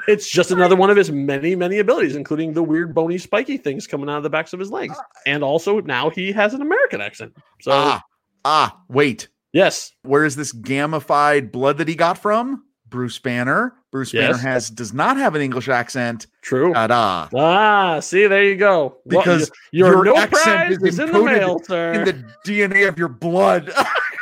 It's 0.08 0.28
just 0.28 0.50
another 0.50 0.76
one 0.76 0.90
of 0.90 0.96
his 0.96 1.10
many, 1.10 1.54
many 1.54 1.78
abilities, 1.78 2.16
including 2.16 2.52
the 2.52 2.62
weird 2.62 2.94
bony 2.94 3.18
spiky 3.18 3.56
things 3.56 3.86
coming 3.86 4.08
out 4.08 4.18
of 4.18 4.22
the 4.22 4.30
backs 4.30 4.52
of 4.52 4.60
his 4.60 4.70
legs. 4.70 4.96
And 5.26 5.42
also 5.42 5.80
now 5.80 6.10
he 6.10 6.32
has 6.32 6.54
an 6.54 6.62
American 6.62 7.00
accent. 7.00 7.34
So 7.60 7.72
ah 7.72 8.02
ah. 8.44 8.78
Wait, 8.88 9.28
yes. 9.52 9.92
where 10.02 10.24
is 10.24 10.36
this 10.36 10.52
gamified 10.52 11.52
blood 11.52 11.78
that 11.78 11.88
he 11.88 11.94
got 11.94 12.18
from? 12.18 12.64
Bruce 12.88 13.18
Banner. 13.18 13.74
Bruce 13.90 14.12
Banner 14.12 14.28
Yes. 14.28 14.42
has 14.42 14.70
does 14.70 14.92
not 14.92 15.16
have 15.16 15.34
an 15.34 15.40
English 15.42 15.68
accent. 15.68 16.26
True. 16.42 16.72
Ta-da. 16.74 17.28
ah, 17.34 18.00
see, 18.00 18.26
there 18.26 18.44
you 18.44 18.56
go. 18.56 18.98
Well, 19.06 19.22
Because 19.22 19.50
your, 19.70 19.88
your 19.88 20.04
your 20.04 20.14
no 20.14 20.16
accent 20.20 20.44
prize 20.44 20.72
is 20.78 20.82
is 20.82 20.98
in 20.98 21.12
the 21.12 21.22
mail, 21.22 21.58
sir. 21.64 21.92
In 21.92 22.04
the 22.04 22.24
DNA 22.46 22.88
of 22.88 22.98
your 22.98 23.08
blood. 23.08 23.72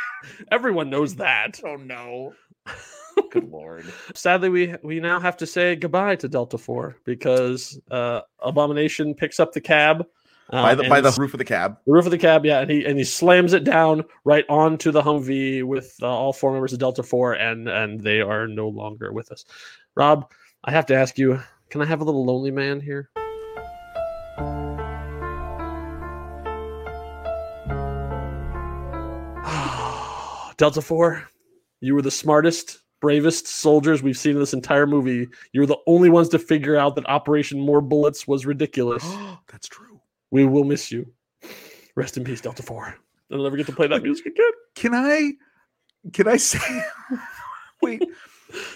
Everyone 0.51 0.89
knows 0.89 1.15
that. 1.15 1.59
oh 1.65 1.75
no. 1.75 2.33
Good 3.31 3.49
lord. 3.49 3.85
Sadly, 4.13 4.49
we 4.49 4.75
we 4.83 4.99
now 4.99 5.19
have 5.19 5.35
to 5.37 5.45
say 5.45 5.75
goodbye 5.75 6.15
to 6.17 6.27
Delta 6.29 6.57
Four 6.57 6.97
because 7.05 7.79
uh, 7.91 8.21
Abomination 8.39 9.13
picks 9.13 9.39
up 9.39 9.51
the 9.51 9.61
cab 9.61 10.05
By 10.51 10.75
the 10.75 10.83
by 10.89 10.99
the 10.99 11.15
roof 11.17 11.33
of 11.33 11.37
the 11.37 11.45
cab. 11.45 11.77
the 11.85 11.93
roof 11.93 12.05
of 12.05 12.11
the 12.11 12.17
cab, 12.17 12.45
yeah, 12.45 12.59
and 12.59 12.69
he 12.69 12.83
and 12.83 12.97
he 12.97 13.05
slams 13.05 13.53
it 13.53 13.63
down 13.63 14.03
right 14.25 14.43
onto 14.49 14.91
the 14.91 15.01
Humvee 15.01 15.63
with 15.63 15.95
uh, 16.01 16.07
all 16.07 16.33
four 16.33 16.51
members 16.51 16.73
of 16.73 16.79
Delta 16.79 17.03
Four, 17.03 17.33
and 17.33 17.69
and 17.69 18.01
they 18.01 18.19
are 18.19 18.47
no 18.47 18.67
longer 18.67 19.13
with 19.13 19.31
us. 19.31 19.45
Rob, 19.95 20.29
I 20.65 20.71
have 20.71 20.85
to 20.87 20.95
ask 20.95 21.17
you, 21.17 21.41
can 21.69 21.81
I 21.81 21.85
have 21.85 22.01
a 22.01 22.03
little 22.03 22.25
lonely 22.25 22.51
man 22.51 22.81
here? 22.81 23.09
Delta 30.57 30.81
Four, 30.81 31.29
you 31.79 31.95
were 31.95 32.01
the 32.01 32.11
smartest, 32.11 32.79
bravest 32.99 33.47
soldiers 33.47 34.03
we've 34.03 34.17
seen 34.17 34.33
in 34.33 34.39
this 34.39 34.53
entire 34.53 34.85
movie. 34.85 35.29
You 35.53 35.61
were 35.61 35.67
the 35.67 35.79
only 35.87 36.09
ones 36.09 36.27
to 36.29 36.39
figure 36.39 36.75
out 36.75 36.95
that 36.95 37.07
Operation 37.07 37.57
More 37.57 37.79
Bullets 37.79 38.27
was 38.27 38.45
ridiculous. 38.45 39.09
That's 39.49 39.69
true. 39.69 39.90
We 40.31 40.45
will 40.45 40.63
miss 40.63 40.91
you. 40.91 41.11
Rest 41.95 42.17
in 42.17 42.23
peace, 42.23 42.41
Delta 42.41 42.63
Four. 42.63 42.95
I'll 43.31 43.43
never 43.43 43.57
get 43.57 43.65
to 43.67 43.73
play 43.73 43.87
that 43.87 44.03
music 44.03 44.25
again. 44.25 44.51
Can 44.75 44.95
I 44.95 45.33
can 46.13 46.27
I 46.27 46.37
say 46.37 46.83
wait? 47.81 48.03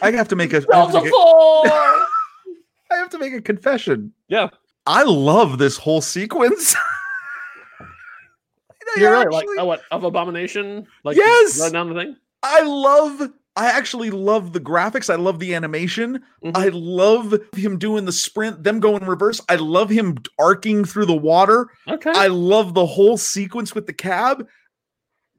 I 0.02 0.12
have 0.12 0.28
to 0.28 0.36
make 0.36 0.54
a 0.54 0.64
I 0.72 0.78
have 0.78 0.92
to 0.92 1.02
make 1.02 1.08
a, 1.08 1.10
Four. 1.10 1.68
I 2.92 2.98
have 2.98 3.10
to 3.10 3.18
make 3.18 3.34
a 3.34 3.42
confession. 3.42 4.14
Yeah. 4.28 4.50
I 4.86 5.04
love 5.04 5.58
this 5.58 5.78
whole 5.78 6.02
sequence. 6.02 6.76
You're 8.98 9.12
right. 9.12 9.32
Like 9.32 9.48
oh, 9.58 9.66
what 9.66 9.82
of 9.90 10.04
Abomination? 10.04 10.86
Like 11.04 11.18
Yes! 11.18 11.60
right 11.60 11.74
down 11.74 11.92
the 11.92 12.00
thing. 12.00 12.16
I 12.44 12.62
love 12.62 13.32
I 13.58 13.68
actually 13.68 14.10
love 14.10 14.52
the 14.54 14.60
graphics. 14.60 15.10
I 15.10 15.16
love 15.16 15.40
the 15.40 15.54
animation. 15.56 16.22
Mhm. 16.44 16.52
I 16.56 16.70
love 16.74 17.34
him 17.56 17.78
doing 17.78 18.06
the 18.06 18.12
sprint, 18.12 18.64
them 18.64 18.80
going 18.80 19.02
in 19.02 19.08
reverse. 19.08 19.40
I 19.48 19.56
love 19.56 19.90
him 19.90 20.18
arcing 20.38 20.84
through 20.84 21.06
the 21.06 21.16
water. 21.16 21.68
Okay. 21.88 22.12
I 22.14 22.28
love 22.28 22.74
the 22.74 22.86
whole 22.86 23.18
sequence 23.18 23.74
with 23.74 23.88
the 23.88 23.94
cab. 23.94 24.48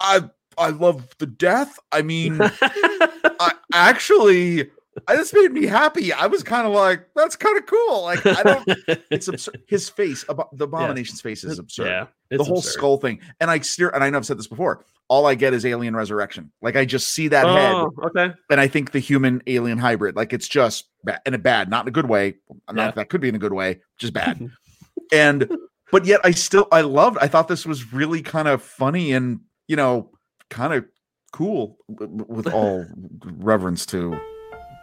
I 0.01 0.31
I 0.59 0.71
love 0.71 1.07
the 1.19 1.27
death. 1.27 1.79
I 1.93 2.01
mean, 2.03 2.39
I 2.63 3.53
actually 3.75 4.71
I 5.09 5.17
this 5.17 5.33
made 5.33 5.53
me 5.53 5.67
happy. 5.67 6.13
I 6.13 6.27
was 6.27 6.43
kind 6.43 6.67
of 6.67 6.73
like, 6.73 7.09
that's 7.15 7.37
kind 7.37 7.57
of 7.59 7.67
cool. 7.67 8.03
Like 8.03 8.25
I 8.27 8.43
don't 8.43 8.69
it's 9.11 9.29
absurd. 9.29 9.63
His 9.69 9.89
face, 9.89 10.25
abo- 10.25 10.49
the 10.53 10.65
abomination's 10.65 11.21
face 11.21 11.45
is 11.45 11.59
absurd. 11.59 11.87
Yeah. 11.87 12.07
the 12.37 12.45
whole 12.45 12.59
absurd. 12.59 12.71
skull 12.73 12.97
thing. 12.99 13.21
And 13.41 13.51
I 13.51 13.59
steer 13.61 13.91
and 13.91 14.03
I 14.03 14.11
know 14.11 14.19
I've 14.19 14.27
said 14.27 14.39
this 14.39 14.47
before. 14.47 14.85
All 15.09 15.27
I 15.27 15.37
get 15.37 15.55
is 15.55 15.65
alien 15.65 15.95
resurrection. 15.95 16.51
Like 16.63 16.75
I 16.77 16.85
just 16.85 17.11
see 17.11 17.29
that 17.29 17.47
head 17.47 17.73
Oh, 17.75 17.93
okay. 18.07 18.33
and 18.51 18.61
I 18.61 18.67
think 18.69 18.91
the 18.91 18.99
human 18.99 19.43
alien 19.47 19.79
hybrid. 19.79 20.17
Like 20.17 20.33
it's 20.33 20.49
just 20.49 20.87
bad 21.05 21.21
in 21.27 21.35
a 21.35 21.39
bad, 21.39 21.71
not 21.71 21.85
in 21.85 21.89
a 21.89 21.93
good 21.93 22.09
way. 22.09 22.35
Not 22.71 22.77
Yeah. 22.77 22.91
that 22.93 23.09
could 23.09 23.21
be 23.21 23.29
in 23.29 23.35
a 23.37 23.39
good 23.39 23.53
way, 23.53 23.81
just 23.99 24.13
bad. 24.13 24.49
and 25.13 25.49
but 25.93 26.05
yet 26.07 26.21
I 26.25 26.33
still 26.33 26.67
I 26.73 26.81
loved. 26.81 27.19
I 27.21 27.29
thought 27.29 27.47
this 27.49 27.65
was 27.67 27.93
really 27.93 28.23
kind 28.23 28.49
of 28.49 28.63
funny 28.63 29.13
and 29.13 29.41
you 29.69 29.77
know 29.77 30.11
kind 30.51 30.73
of 30.75 30.85
cool 31.33 31.77
with 31.89 32.47
all 32.49 32.87
reverence 33.23 33.85
to 33.87 34.19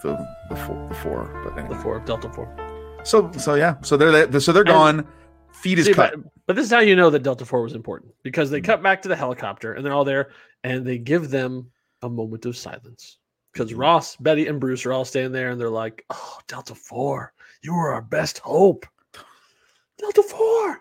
the 0.03 0.27
the 0.49 0.55
four. 0.55 0.87
The 0.89 0.95
four. 0.95 1.41
But 1.55 1.67
The 1.69 1.75
four, 1.75 1.99
Delta 2.01 2.29
Four. 2.29 2.55
So 3.03 3.31
so 3.37 3.55
yeah. 3.55 3.75
So 3.81 3.97
they're 3.97 4.11
there. 4.27 4.39
So 4.39 4.51
they're 4.51 4.61
And- 4.63 4.69
gone. 4.69 5.07
Feet 5.53 5.77
is 5.79 5.85
See, 5.85 5.93
cut. 5.93 6.13
but, 6.15 6.31
but 6.47 6.55
this 6.55 6.65
is 6.65 6.71
how 6.71 6.79
you 6.79 6.95
know 6.95 7.09
that 7.11 7.21
Delta 7.23 7.45
Four 7.45 7.61
was 7.61 7.73
important 7.73 8.11
because 8.23 8.49
they 8.49 8.59
Mm. 8.59 8.65
cut 8.65 8.81
back 8.83 9.01
to 9.03 9.07
the 9.07 9.15
helicopter 9.15 9.73
and 9.73 9.85
they're 9.85 9.93
all 9.93 10.03
there 10.03 10.31
and 10.63 10.83
they 10.85 10.97
give 10.97 11.29
them 11.29 11.69
a 12.01 12.09
moment 12.09 12.45
of 12.47 12.57
silence 12.57 13.19
because 13.53 13.71
Mhm. 13.71 13.77
Ross, 13.77 14.15
Betty, 14.17 14.47
and 14.47 14.59
Bruce 14.59 14.83
are 14.85 14.91
all 14.93 15.05
standing 15.05 15.31
there 15.31 15.51
and 15.51 15.61
they're 15.61 15.69
like, 15.69 16.03
"Oh, 16.09 16.39
Delta 16.47 16.73
Four, 16.73 17.33
you 17.61 17.73
were 17.75 17.93
our 17.93 18.01
best 18.01 18.39
hope, 18.39 18.85
Delta 19.99 20.23
Four. 20.23 20.79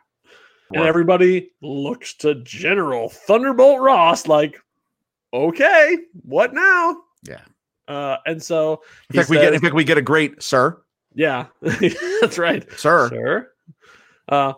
And 0.75 0.85
everybody 0.85 1.51
looks 1.61 2.15
to 2.15 2.37
General 2.37 3.11
Thunderbolt 3.11 3.81
Ross 3.83 4.27
like, 4.27 4.59
"Okay, 5.35 5.99
what 6.23 6.55
now?" 6.55 6.97
Yeah. 7.25 7.43
Uh, 7.89 8.17
and 8.27 8.43
so 8.43 8.83
In 9.11 9.17
fact, 9.17 9.29
we 9.31 9.37
get 9.37 9.49
in 9.49 9.53
says- 9.55 9.61
fact 9.63 9.75
we 9.75 9.85
get 9.85 9.99
a 9.99 10.03
great 10.03 10.43
sir, 10.43 10.81
yeah, 11.15 11.47
that's 12.21 12.39
right 12.39 12.65
sir. 12.79 13.09
sir. 13.09 13.51
Uh, 14.29 14.53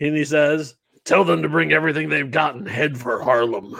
and 0.00 0.16
he 0.16 0.24
says, 0.24 0.76
"Tell 1.04 1.24
them 1.24 1.42
to 1.42 1.48
bring 1.48 1.72
everything 1.72 2.08
they've 2.08 2.30
got 2.30 2.54
and 2.54 2.66
head 2.68 2.96
for 2.98 3.22
Harlem." 3.22 3.76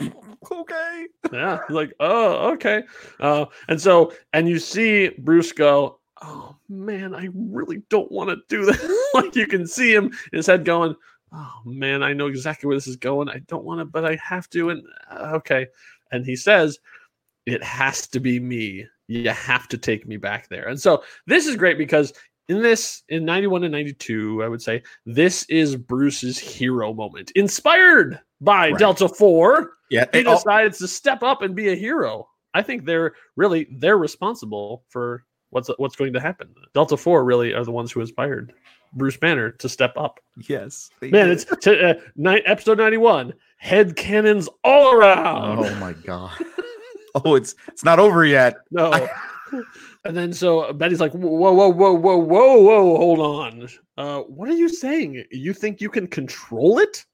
okay. 0.50 1.06
yeah, 1.32 1.60
like, 1.68 1.92
"Oh, 2.00 2.50
okay." 2.52 2.82
Uh, 3.18 3.46
and 3.68 3.80
so, 3.80 4.12
and 4.32 4.48
you 4.48 4.58
see 4.58 5.08
Bruce 5.18 5.52
go, 5.52 6.00
"Oh 6.22 6.56
man, 6.68 7.14
I 7.14 7.28
really 7.34 7.82
don't 7.88 8.10
want 8.10 8.30
to 8.30 8.36
do 8.48 8.64
that." 8.66 9.10
like 9.14 9.36
you 9.36 9.46
can 9.46 9.66
see 9.66 9.92
him, 9.94 10.12
his 10.32 10.46
head 10.46 10.64
going, 10.64 10.94
oh 11.32 11.60
man, 11.64 12.02
I 12.02 12.12
know 12.12 12.26
exactly 12.26 12.66
where 12.66 12.76
this 12.76 12.86
is 12.88 12.96
going. 12.96 13.28
I 13.28 13.38
don't 13.46 13.64
want 13.64 13.80
to, 13.80 13.84
but 13.84 14.04
I 14.04 14.16
have 14.16 14.50
to. 14.50 14.70
And 14.70 14.82
uh, 15.10 15.30
okay. 15.34 15.66
And 16.12 16.24
he 16.26 16.34
says, 16.34 16.78
it 17.46 17.62
has 17.62 18.06
to 18.08 18.20
be 18.20 18.38
me. 18.40 18.86
You 19.08 19.30
have 19.30 19.68
to 19.68 19.78
take 19.78 20.06
me 20.06 20.16
back 20.16 20.48
there. 20.48 20.68
And 20.68 20.80
so 20.80 21.02
this 21.26 21.46
is 21.46 21.56
great 21.56 21.78
because 21.78 22.12
in 22.48 22.62
this, 22.62 23.02
in 23.08 23.24
91 23.24 23.64
and 23.64 23.72
92, 23.72 24.42
I 24.42 24.48
would 24.48 24.62
say 24.62 24.82
this 25.06 25.44
is 25.44 25.76
Bruce's 25.76 26.38
hero 26.38 26.92
moment, 26.92 27.32
inspired 27.34 28.20
by 28.40 28.70
Right. 28.70 28.78
Delta 28.78 29.08
4. 29.08 29.72
Yeah. 29.90 30.06
He 30.12 30.24
oh, 30.24 30.34
decides 30.34 30.78
to 30.78 30.88
step 30.88 31.22
up 31.22 31.42
and 31.42 31.54
be 31.54 31.68
a 31.70 31.74
hero. 31.74 32.28
I 32.54 32.62
think 32.62 32.84
they're 32.84 33.12
really 33.36 33.68
they're 33.70 33.98
responsible 33.98 34.84
for 34.88 35.24
what's 35.50 35.70
what's 35.78 35.96
going 35.96 36.12
to 36.14 36.20
happen. 36.20 36.52
Delta 36.74 36.96
4 36.96 37.24
really 37.24 37.52
are 37.54 37.64
the 37.64 37.70
ones 37.70 37.92
who 37.92 38.00
inspired 38.00 38.52
Bruce 38.92 39.16
Banner 39.16 39.50
to 39.52 39.68
step 39.68 39.92
up. 39.96 40.18
yes. 40.48 40.90
Man, 41.00 41.28
did. 41.28 41.30
it's 41.30 41.44
to, 41.44 41.90
uh, 41.90 41.94
ni- 42.16 42.42
episode 42.46 42.78
91. 42.78 43.34
Head 43.58 43.94
canons 43.94 44.48
all 44.64 44.94
around. 44.94 45.58
Oh 45.60 45.74
my 45.76 45.92
god. 45.92 46.32
oh, 47.24 47.34
it's 47.34 47.54
it's 47.68 47.84
not 47.84 47.98
over 47.98 48.24
yet. 48.24 48.56
No. 48.70 49.08
and 50.04 50.16
then 50.16 50.32
so 50.32 50.72
Betty's 50.72 51.00
like, 51.00 51.12
whoa, 51.12 51.52
whoa, 51.52 51.68
whoa, 51.68 51.92
whoa, 51.92 52.16
whoa, 52.16 52.56
whoa, 52.62 52.96
hold 52.96 53.18
on. 53.20 53.68
Uh, 53.96 54.20
what 54.22 54.48
are 54.48 54.54
you 54.56 54.68
saying? 54.68 55.24
You 55.30 55.52
think 55.52 55.80
you 55.80 55.90
can 55.90 56.06
control 56.06 56.78
it? 56.78 57.04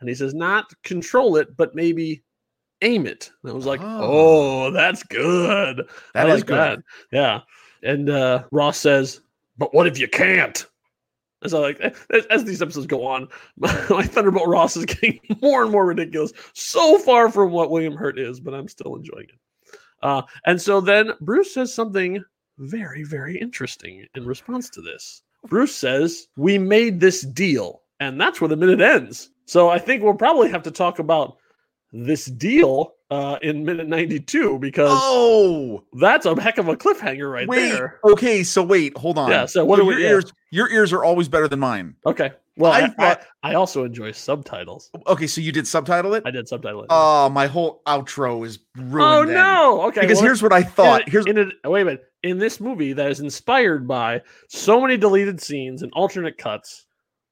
And 0.00 0.08
he 0.08 0.14
says, 0.14 0.34
not 0.34 0.72
control 0.84 1.36
it, 1.36 1.56
but 1.56 1.74
maybe 1.74 2.22
aim 2.82 3.06
it. 3.06 3.30
And 3.42 3.50
I 3.52 3.54
was 3.54 3.66
like, 3.66 3.80
Oh. 3.82 4.66
oh, 4.66 4.70
that's 4.70 5.02
good. 5.02 5.78
That 6.14 6.26
I 6.26 6.30
is 6.30 6.40
like 6.40 6.46
good. 6.46 6.56
that. 6.58 6.78
Yeah. 7.10 7.40
And 7.82 8.10
uh, 8.10 8.44
Ross 8.52 8.78
says, 8.78 9.20
but 9.56 9.74
what 9.74 9.86
if 9.86 9.98
you 9.98 10.08
can't? 10.08 10.66
And 11.42 11.50
so, 11.50 11.60
like, 11.60 11.80
as, 12.10 12.26
as 12.26 12.44
these 12.44 12.62
episodes 12.62 12.86
go 12.86 13.06
on, 13.06 13.28
my, 13.56 13.72
my 13.90 14.02
Thunderbolt 14.04 14.48
Ross 14.48 14.76
is 14.76 14.84
getting 14.84 15.20
more 15.42 15.62
and 15.62 15.70
more 15.72 15.86
ridiculous. 15.86 16.32
So 16.54 16.98
far 16.98 17.30
from 17.30 17.50
what 17.52 17.70
William 17.70 17.96
Hurt 17.96 18.18
is, 18.18 18.40
but 18.40 18.54
I'm 18.54 18.68
still 18.68 18.96
enjoying 18.96 19.26
it. 19.28 19.78
Uh, 20.02 20.22
and 20.46 20.60
so 20.60 20.80
then 20.80 21.12
Bruce 21.20 21.52
says 21.54 21.74
something 21.74 22.22
very, 22.58 23.02
very 23.04 23.36
interesting 23.38 24.06
in 24.14 24.24
response 24.26 24.70
to 24.70 24.80
this. 24.80 25.22
Bruce 25.48 25.74
says, 25.74 26.28
We 26.36 26.58
made 26.58 27.00
this 27.00 27.22
deal. 27.22 27.82
And 28.00 28.20
that's 28.20 28.40
where 28.40 28.48
the 28.48 28.56
minute 28.56 28.80
ends. 28.80 29.30
So 29.46 29.68
I 29.70 29.78
think 29.80 30.02
we'll 30.04 30.14
probably 30.14 30.50
have 30.50 30.62
to 30.64 30.70
talk 30.70 31.00
about 31.00 31.36
this 31.92 32.26
deal 32.26 32.94
uh, 33.10 33.38
in 33.42 33.64
minute 33.64 33.88
92 33.88 34.58
because 34.60 34.90
Oh, 34.92 35.82
that's 35.94 36.26
a 36.26 36.40
heck 36.40 36.58
of 36.58 36.68
a 36.68 36.76
cliffhanger 36.76 37.32
right 37.32 37.48
wait. 37.48 37.70
there. 37.70 37.98
Okay, 38.04 38.44
so 38.44 38.62
wait, 38.62 38.96
hold 38.96 39.18
on. 39.18 39.30
Yeah, 39.30 39.46
so 39.46 39.64
what 39.64 39.78
your 39.78 39.86
we- 39.86 40.02
yeah. 40.02 40.10
ears? 40.10 40.32
Your 40.50 40.70
ears 40.70 40.92
are 40.92 41.04
always 41.04 41.28
better 41.28 41.48
than 41.48 41.58
mine. 41.60 41.94
Okay. 42.06 42.32
Well, 42.56 42.72
I 42.72 42.88
thought- 42.88 43.22
I 43.42 43.54
also 43.54 43.84
enjoy 43.84 44.10
subtitles. 44.12 44.90
Okay, 45.06 45.26
so 45.28 45.40
you 45.40 45.52
did 45.52 45.66
subtitle 45.66 46.14
it. 46.14 46.24
I 46.26 46.30
did 46.32 46.48
subtitle 46.48 46.82
it. 46.82 46.86
Oh, 46.90 47.28
my 47.28 47.46
whole 47.46 47.82
outro 47.86 48.44
is 48.44 48.58
ruined. 48.76 49.00
oh 49.00 49.24
then. 49.26 49.34
no! 49.34 49.82
Okay, 49.82 50.00
Because 50.00 50.16
well, 50.16 50.24
here's 50.24 50.42
what 50.42 50.52
I 50.52 50.62
thought. 50.64 51.02
in, 51.06 51.10
Here's 51.12 51.26
in 51.26 51.52
a, 51.64 51.70
wait 51.70 51.82
a 51.82 51.84
minute. 51.84 52.04
In 52.24 52.38
this 52.38 52.58
movie 52.60 52.92
that 52.94 53.10
is 53.10 53.20
inspired 53.20 53.86
by 53.86 54.22
so 54.48 54.80
many 54.80 54.96
deleted 54.96 55.40
scenes 55.40 55.82
and 55.82 55.92
alternate 55.92 56.36
cuts, 56.36 56.86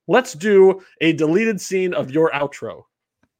let's 0.07 0.33
do 0.33 0.81
a 1.01 1.13
deleted 1.13 1.61
scene 1.61 1.93
of 1.93 2.13
your 2.13 2.31
outro. 2.31 2.83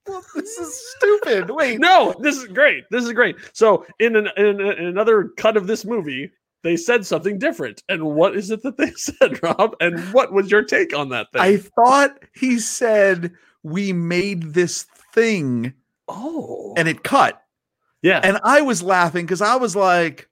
Well, 0.09 0.25
this 0.35 0.59
is 0.59 0.93
stupid. 0.97 1.51
Wait, 1.55 1.79
No, 1.81 2.15
this 2.21 2.37
is 2.37 2.47
great. 2.47 2.85
This 2.91 3.05
is 3.05 3.13
great. 3.13 3.37
So 3.53 3.85
in, 4.01 4.15
an, 4.17 4.29
in, 4.37 4.61
in 4.61 4.87
another 4.87 5.31
cut 5.37 5.57
of 5.57 5.67
this 5.69 5.85
movie, 5.85 6.31
they 6.63 6.77
said 6.77 7.07
something 7.07 7.39
different. 7.39 7.83
And 7.89 8.05
what 8.05 8.37
is 8.37 8.51
it 8.51 8.63
that 8.63 8.77
they 8.77 8.91
said, 8.97 9.43
Rob? 9.43 9.77
And 9.81 10.01
what 10.13 10.33
was 10.33 10.51
your 10.51 10.63
take 10.63 10.97
on 10.97 11.11
that 11.11 11.33
thing? 11.33 11.43
I 11.43 11.57
thought 11.59 12.19
he 12.35 12.59
said 12.59 13.33
we 13.63 13.93
made 13.93 14.55
this 14.55 14.87
thing 15.13 15.73
oh, 16.09 16.75
and 16.77 16.89
it 16.89 17.03
cut. 17.03 17.43
yeah, 18.03 18.21
And 18.23 18.39
I 18.45 18.63
was 18.63 18.83
laughing 18.83 19.27
because 19.27 19.43
I 19.43 19.57
was 19.57 19.75
like, 19.75 20.29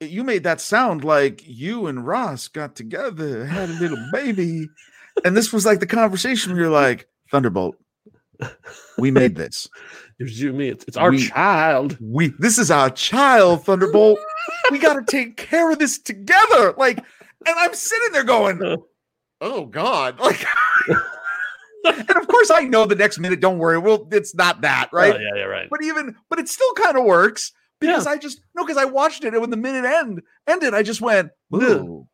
you 0.00 0.24
made 0.24 0.44
that 0.44 0.60
sound 0.60 1.04
like 1.04 1.42
you 1.46 1.86
and 1.86 2.06
Ross 2.06 2.48
got 2.48 2.74
together, 2.74 3.46
had 3.46 3.70
a 3.70 3.74
little 3.74 4.04
baby. 4.12 4.68
And 5.24 5.36
this 5.36 5.52
was 5.52 5.64
like 5.64 5.80
the 5.80 5.86
conversation 5.86 6.52
where 6.52 6.62
you're 6.62 6.70
like, 6.70 7.08
Thunderbolt, 7.30 7.76
we 8.98 9.10
made 9.10 9.36
this. 9.36 9.68
It 10.26 10.32
you 10.32 10.48
and 10.50 10.58
me. 10.58 10.68
It's, 10.68 10.84
it's 10.88 10.96
our 10.96 11.10
We- 11.10 11.26
child. 11.26 11.96
We 12.00 12.32
this 12.38 12.58
is 12.58 12.70
our 12.70 12.90
child, 12.90 13.64
Thunderbolt. 13.64 14.18
we 14.70 14.78
gotta 14.78 15.02
take 15.06 15.36
care 15.36 15.70
of 15.70 15.78
this 15.78 15.98
together. 15.98 16.74
Like, 16.76 16.98
and 16.98 17.56
I'm 17.58 17.74
sitting 17.74 18.12
there 18.12 18.24
going, 18.24 18.62
uh. 18.62 18.76
Oh 19.40 19.66
God. 19.66 20.18
Like 21.84 22.08
and 22.08 22.16
of 22.16 22.28
course 22.28 22.48
I 22.52 22.60
know 22.62 22.86
the 22.86 22.94
next 22.94 23.18
minute, 23.18 23.40
don't 23.40 23.58
worry, 23.58 23.76
well, 23.76 24.06
it's 24.12 24.36
not 24.36 24.60
that, 24.60 24.90
oh, 24.92 24.96
right? 24.96 25.16
Oh, 25.16 25.18
yeah, 25.18 25.34
yeah, 25.34 25.42
right. 25.44 25.68
but 25.68 25.82
even 25.82 26.14
but 26.30 26.38
it 26.38 26.48
still 26.48 26.72
kind 26.74 26.96
of 26.96 27.02
works 27.04 27.50
because 27.80 28.06
Yeah. 28.06 28.12
I 28.12 28.18
just 28.18 28.40
no 28.54 28.62
because 28.64 28.76
I 28.76 28.84
watched 28.84 29.24
it 29.24 29.32
and 29.34 29.40
when 29.40 29.50
the 29.50 29.56
minute 29.56 29.84
end 29.84 30.22
ended, 30.46 30.74
I 30.74 30.84
just 30.84 31.00
went. 31.00 31.30
Ooh, 31.54 32.06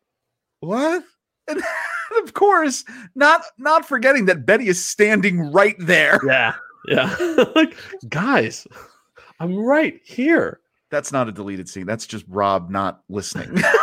what? 0.61 1.03
And 1.47 1.61
of 2.23 2.33
course, 2.33 2.83
not 3.15 3.41
not 3.59 3.87
forgetting 3.87 4.25
that 4.25 4.43
Betty 4.45 4.67
is 4.67 4.83
standing 4.83 5.51
right 5.51 5.75
there. 5.79 6.19
Yeah, 6.25 6.55
yeah. 6.87 7.15
like, 7.55 7.75
guys, 8.09 8.67
I'm 9.39 9.55
right 9.55 9.99
here. 10.03 10.59
That's 10.89 11.11
not 11.11 11.27
a 11.29 11.31
deleted 11.31 11.69
scene. 11.69 11.85
That's 11.85 12.07
just 12.07 12.25
Rob 12.27 12.69
not 12.69 13.01
listening. 13.09 13.61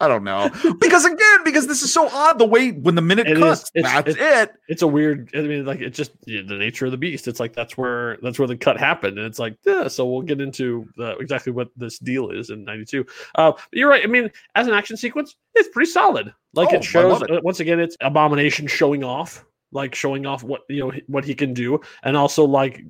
I 0.00 0.06
don't 0.06 0.22
know. 0.22 0.48
Because 0.78 1.04
again, 1.04 1.42
because 1.44 1.66
this 1.66 1.82
is 1.82 1.92
so 1.92 2.08
odd 2.08 2.38
the 2.38 2.44
way 2.44 2.70
when 2.70 2.94
the 2.94 3.02
minute 3.02 3.26
It 3.26 3.36
is. 3.36 3.42
cuts, 3.42 3.70
It's- 3.74 3.92
that's 3.92 4.10
it's- 4.10 4.42
it. 4.44 4.54
It's 4.68 4.82
a 4.82 4.86
weird. 4.86 5.28
I 5.34 5.40
mean, 5.40 5.64
like 5.66 5.80
it's 5.80 5.96
just 5.96 6.12
yeah, 6.24 6.42
the 6.46 6.54
nature 6.54 6.84
of 6.84 6.92
the 6.92 6.96
beast. 6.96 7.26
It's 7.26 7.40
like 7.40 7.52
that's 7.52 7.76
where 7.76 8.16
that's 8.22 8.38
where 8.38 8.46
the 8.46 8.56
cut 8.56 8.78
happened, 8.78 9.18
and 9.18 9.26
it's 9.26 9.40
like 9.40 9.56
yeah. 9.66 9.88
So 9.88 10.06
we'll 10.06 10.22
get 10.22 10.40
into 10.40 10.88
the, 10.96 11.16
exactly 11.18 11.50
what 11.50 11.70
this 11.76 11.98
deal 11.98 12.30
is 12.30 12.50
in 12.50 12.62
'92. 12.62 13.04
Uh, 13.34 13.52
you're 13.72 13.88
right. 13.90 14.04
I 14.04 14.06
mean, 14.06 14.30
as 14.54 14.68
an 14.68 14.72
action 14.74 14.96
sequence, 14.96 15.34
it's 15.56 15.68
pretty 15.70 15.90
solid. 15.90 16.32
Like 16.54 16.68
Oh, 16.72 16.76
it 16.76 16.84
shows 16.84 17.20
it. 17.22 17.30
uh, 17.32 17.40
once 17.42 17.58
again, 17.58 17.80
it's 17.80 17.96
Abomination 18.00 18.68
showing 18.68 19.02
off, 19.02 19.44
like 19.72 19.94
showing 19.94 20.26
off 20.26 20.42
what 20.42 20.62
you 20.68 20.80
know 20.80 20.92
what 21.06 21.24
he 21.24 21.34
can 21.34 21.54
do, 21.54 21.80
and 22.02 22.16
also 22.16 22.44
like 22.44 22.82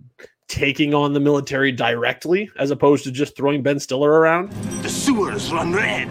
taking 0.49 0.94
on 0.94 1.12
the 1.12 1.20
military 1.20 1.73
directly 1.73 2.50
as 2.58 2.70
opposed 2.70 3.04
to 3.04 3.11
just 3.11 3.37
throwing 3.37 3.62
Ben 3.62 3.78
Stiller 3.78 4.11
around. 4.11 4.50
The 4.82 4.88
sewers 4.88 5.52
run 5.52 5.73
red 5.73 6.08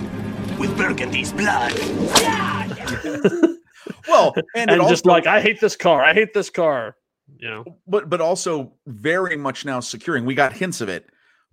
with 0.59 0.75
Burgundy's 0.77 1.33
blood. 1.33 1.73
Well, 4.07 4.33
and, 4.55 4.71
and 4.71 4.81
just 4.81 5.05
also, 5.05 5.09
like 5.09 5.27
I 5.27 5.41
hate 5.41 5.59
this 5.59 5.75
car. 5.75 6.03
I 6.03 6.13
hate 6.13 6.33
this 6.33 6.49
car. 6.49 6.95
You 7.39 7.49
know. 7.49 7.65
but 7.85 8.09
but 8.09 8.21
also 8.21 8.73
very 8.87 9.35
much 9.35 9.65
now 9.65 9.79
securing. 9.79 10.25
We 10.25 10.33
got 10.33 10.53
hints 10.53 10.81
of 10.81 10.89
it, 10.89 11.07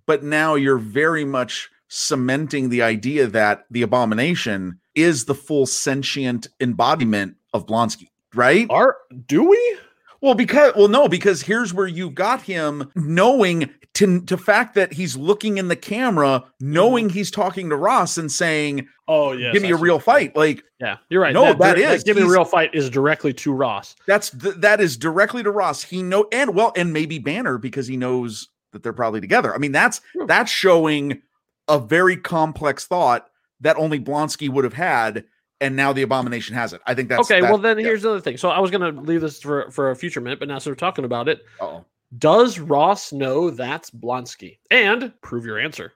but 0.06 0.22
now 0.22 0.54
you're 0.54 0.78
very 0.78 1.24
much 1.24 1.68
cementing 1.88 2.68
the 2.68 2.82
idea 2.82 3.26
that 3.26 3.64
the 3.70 3.82
abomination 3.82 4.80
is 4.94 5.24
the 5.24 5.34
full 5.34 5.66
sentient 5.66 6.46
embodiment 6.60 7.36
of 7.52 7.66
Blonsky, 7.66 8.08
right? 8.34 8.66
Are 8.70 8.96
do 9.26 9.48
we? 9.48 9.78
Well, 10.20 10.34
because 10.34 10.74
well, 10.74 10.88
no, 10.88 11.08
because 11.08 11.42
here's 11.42 11.74
where 11.74 11.86
you 11.86 12.10
got 12.10 12.42
him 12.42 12.90
knowing 12.94 13.68
to 13.94 14.20
to 14.22 14.36
fact 14.36 14.74
that 14.74 14.92
he's 14.92 15.16
looking 15.16 15.58
in 15.58 15.68
the 15.68 15.76
camera, 15.76 16.44
knowing 16.60 17.08
mm-hmm. 17.08 17.14
he's 17.14 17.30
talking 17.30 17.68
to 17.68 17.76
Ross 17.76 18.16
and 18.16 18.30
saying, 18.30 18.88
Oh 19.06 19.32
yeah. 19.32 19.52
"Give 19.52 19.62
me 19.62 19.70
a 19.70 19.76
real 19.76 19.98
fight." 19.98 20.34
Like 20.34 20.64
Yeah, 20.80 20.96
you're 21.10 21.20
right. 21.20 21.34
No, 21.34 21.52
that 21.52 21.78
is. 21.78 22.02
give 22.04 22.16
me 22.16 22.22
a 22.22 22.26
real 22.26 22.44
fight 22.44 22.74
is 22.74 22.88
directly 22.88 23.32
to 23.34 23.52
Ross. 23.52 23.96
that's 24.06 24.30
th- 24.30 24.56
that 24.56 24.80
is 24.80 24.96
directly 24.96 25.42
to 25.42 25.50
Ross. 25.50 25.82
He 25.82 26.02
know 26.02 26.26
and 26.32 26.54
well, 26.54 26.72
and 26.76 26.92
maybe 26.92 27.18
Banner 27.18 27.58
because 27.58 27.86
he 27.86 27.96
knows 27.96 28.48
that 28.72 28.82
they're 28.82 28.92
probably 28.92 29.20
together. 29.20 29.54
I 29.54 29.58
mean, 29.58 29.72
that's 29.72 30.00
that's 30.26 30.50
showing 30.50 31.20
a 31.68 31.78
very 31.78 32.16
complex 32.16 32.86
thought 32.86 33.28
that 33.60 33.76
only 33.76 34.00
Blonsky 34.00 34.48
would 34.48 34.64
have 34.64 34.74
had, 34.74 35.24
and 35.60 35.76
now 35.76 35.92
the 35.92 36.02
abomination 36.02 36.54
has 36.54 36.72
it. 36.72 36.80
I 36.86 36.94
think 36.94 37.08
that's 37.08 37.22
okay, 37.30 37.40
that- 37.40 37.48
well 37.48 37.58
then 37.58 37.78
yeah. 37.78 37.84
here's 37.86 38.02
the 38.02 38.10
other 38.10 38.20
thing. 38.20 38.36
So 38.36 38.50
I 38.50 38.58
was 38.60 38.70
gonna 38.70 38.90
leave 39.00 39.20
this 39.20 39.40
for 39.40 39.70
for 39.70 39.90
a 39.90 39.96
future 39.96 40.20
minute, 40.20 40.38
but 40.38 40.48
now 40.48 40.58
we're 40.64 40.74
talking 40.74 41.04
about 41.04 41.28
it. 41.28 41.42
Uh-oh. 41.60 41.84
Does 42.18 42.58
Ross 42.60 43.12
know 43.12 43.50
that's 43.50 43.90
Blonsky? 43.90 44.58
And 44.70 45.12
prove 45.20 45.44
your 45.44 45.58
answer. 45.58 45.92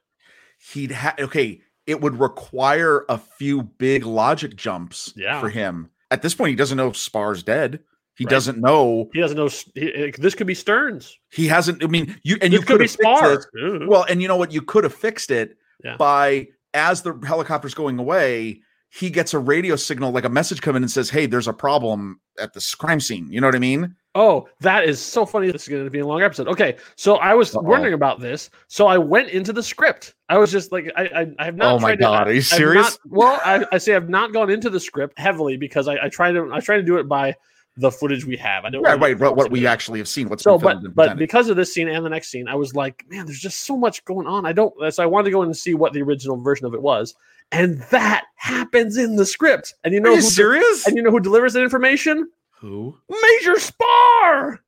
he'd 0.72 0.90
have 0.90 1.14
okay 1.20 1.60
it 1.86 2.00
would 2.00 2.18
require 2.20 3.04
a 3.08 3.16
few 3.16 3.62
big 3.62 4.04
logic 4.04 4.56
jumps 4.56 5.12
Yeah. 5.16 5.40
for 5.40 5.48
him 5.48 5.90
at 6.10 6.20
this 6.22 6.34
point 6.34 6.50
he 6.50 6.56
doesn't 6.56 6.76
know 6.76 6.90
sparr's 6.90 7.42
dead 7.44 7.80
he 8.16 8.24
Right. 8.24 8.30
doesn't 8.30 8.58
know 8.58 9.08
He 9.14 9.20
doesn't 9.20 9.36
know. 9.36 9.48
He, 9.76 10.12
this 10.18 10.34
could 10.34 10.48
be 10.48 10.54
Sterns. 10.54 11.16
he 11.30 11.46
hasn't 11.46 11.84
i 11.84 11.86
mean 11.86 12.18
you 12.24 12.36
and 12.42 12.52
This 12.52 12.60
you 12.60 12.66
could 12.66 12.80
be 12.80 12.86
Sparr. 12.86 13.44
well 13.86 14.04
and 14.08 14.20
you 14.20 14.26
know 14.26 14.36
what 14.36 14.50
you 14.52 14.60
could 14.60 14.82
have 14.82 14.94
fixed 14.94 15.30
it 15.30 15.56
Yeah. 15.84 15.96
by 15.96 16.48
as 16.74 17.02
the 17.02 17.14
helicopter's 17.24 17.74
going 17.74 17.98
away 18.00 18.62
he 18.90 19.10
gets 19.10 19.34
a 19.34 19.38
radio 19.38 19.76
signal 19.76 20.10
like 20.12 20.24
a 20.24 20.28
message 20.30 20.60
coming 20.62 20.82
and 20.82 20.90
says 20.90 21.10
hey 21.10 21.26
there's 21.26 21.48
a 21.48 21.52
problem 21.52 22.20
at 22.40 22.52
this 22.54 22.74
crime 22.74 23.00
scene 23.00 23.30
you 23.30 23.40
know 23.40 23.46
what 23.46 23.54
i 23.54 23.58
mean 23.58 23.94
Oh, 24.14 24.48
that 24.62 24.84
is 24.84 25.00
so 25.00 25.24
funny. 25.24 25.48
This 25.52 25.62
is 25.62 25.68
going 25.68 25.84
to 25.84 25.90
be 25.90 26.00
a 26.00 26.06
long 26.06 26.22
episode. 26.22 26.48
Okay, 26.48 26.76
so 26.96 27.16
I 27.16 27.34
was 27.34 27.54
Uh-oh. 27.54 27.62
wondering 27.62 27.94
about 27.94 28.18
this. 28.18 28.50
So 28.66 28.88
I 28.88 28.98
went 28.98 29.28
into 29.28 29.52
the 29.52 29.62
script. 29.62 30.14
I 30.28 30.38
was 30.38 30.50
just 30.50 30.72
like, 30.72 30.90
I, 30.96 31.02
I, 31.04 31.26
I 31.38 31.44
have 31.44 31.54
not. 31.54 31.74
Oh 31.74 31.78
my 31.78 31.90
tried 31.90 31.96
to- 31.96 32.00
God, 32.02 32.26
are 32.28 32.32
you 32.32 32.40
serious? 32.40 32.98
not- 33.04 33.16
well, 33.16 33.40
I, 33.44 33.64
I 33.70 33.78
say 33.78 33.94
I've 33.94 34.08
not 34.08 34.32
gone 34.32 34.50
into 34.50 34.70
the 34.70 34.80
script 34.80 35.16
heavily 35.20 35.56
because 35.56 35.86
I, 35.86 36.06
I 36.06 36.08
try 36.08 36.32
to, 36.32 36.50
I 36.52 36.58
try 36.58 36.78
to 36.78 36.82
do 36.82 36.96
it 36.96 37.06
by 37.06 37.36
the 37.78 37.90
footage 37.92 38.24
we 38.26 38.36
have. 38.36 38.64
I 38.64 38.70
don't 38.70 38.82
Right, 38.82 38.98
right. 39.00 39.18
What, 39.18 39.36
what 39.36 39.50
we 39.50 39.66
actually 39.66 40.00
have 40.00 40.08
seen. 40.08 40.28
What's 40.28 40.42
so 40.42 40.58
but 40.58 40.94
but 40.94 41.16
because 41.16 41.48
of 41.48 41.56
this 41.56 41.72
scene 41.72 41.88
and 41.88 42.04
the 42.04 42.10
next 42.10 42.28
scene 42.28 42.48
i 42.48 42.54
was 42.54 42.74
like 42.74 43.04
man 43.08 43.24
there's 43.24 43.38
just 43.38 43.60
so 43.60 43.76
much 43.76 44.04
going 44.04 44.26
on 44.26 44.44
i 44.44 44.52
don't 44.52 44.74
so 44.92 45.02
i 45.02 45.06
wanted 45.06 45.24
to 45.26 45.30
go 45.30 45.42
in 45.42 45.48
and 45.48 45.56
see 45.56 45.74
what 45.74 45.92
the 45.92 46.02
original 46.02 46.36
version 46.36 46.66
of 46.66 46.74
it 46.74 46.82
was 46.82 47.14
and 47.52 47.80
that 47.90 48.24
happens 48.34 48.96
in 48.96 49.16
the 49.16 49.24
script 49.24 49.74
and 49.84 49.94
you 49.94 50.00
know 50.00 50.10
Are 50.10 50.14
you 50.14 50.20
who 50.20 50.26
de- 50.26 50.30
serious? 50.30 50.86
and 50.86 50.96
you 50.96 51.02
know 51.02 51.10
who 51.10 51.20
delivers 51.20 51.54
that 51.54 51.62
information 51.62 52.28
Who? 52.60 52.98
major 53.08 53.54
sparr 53.54 54.58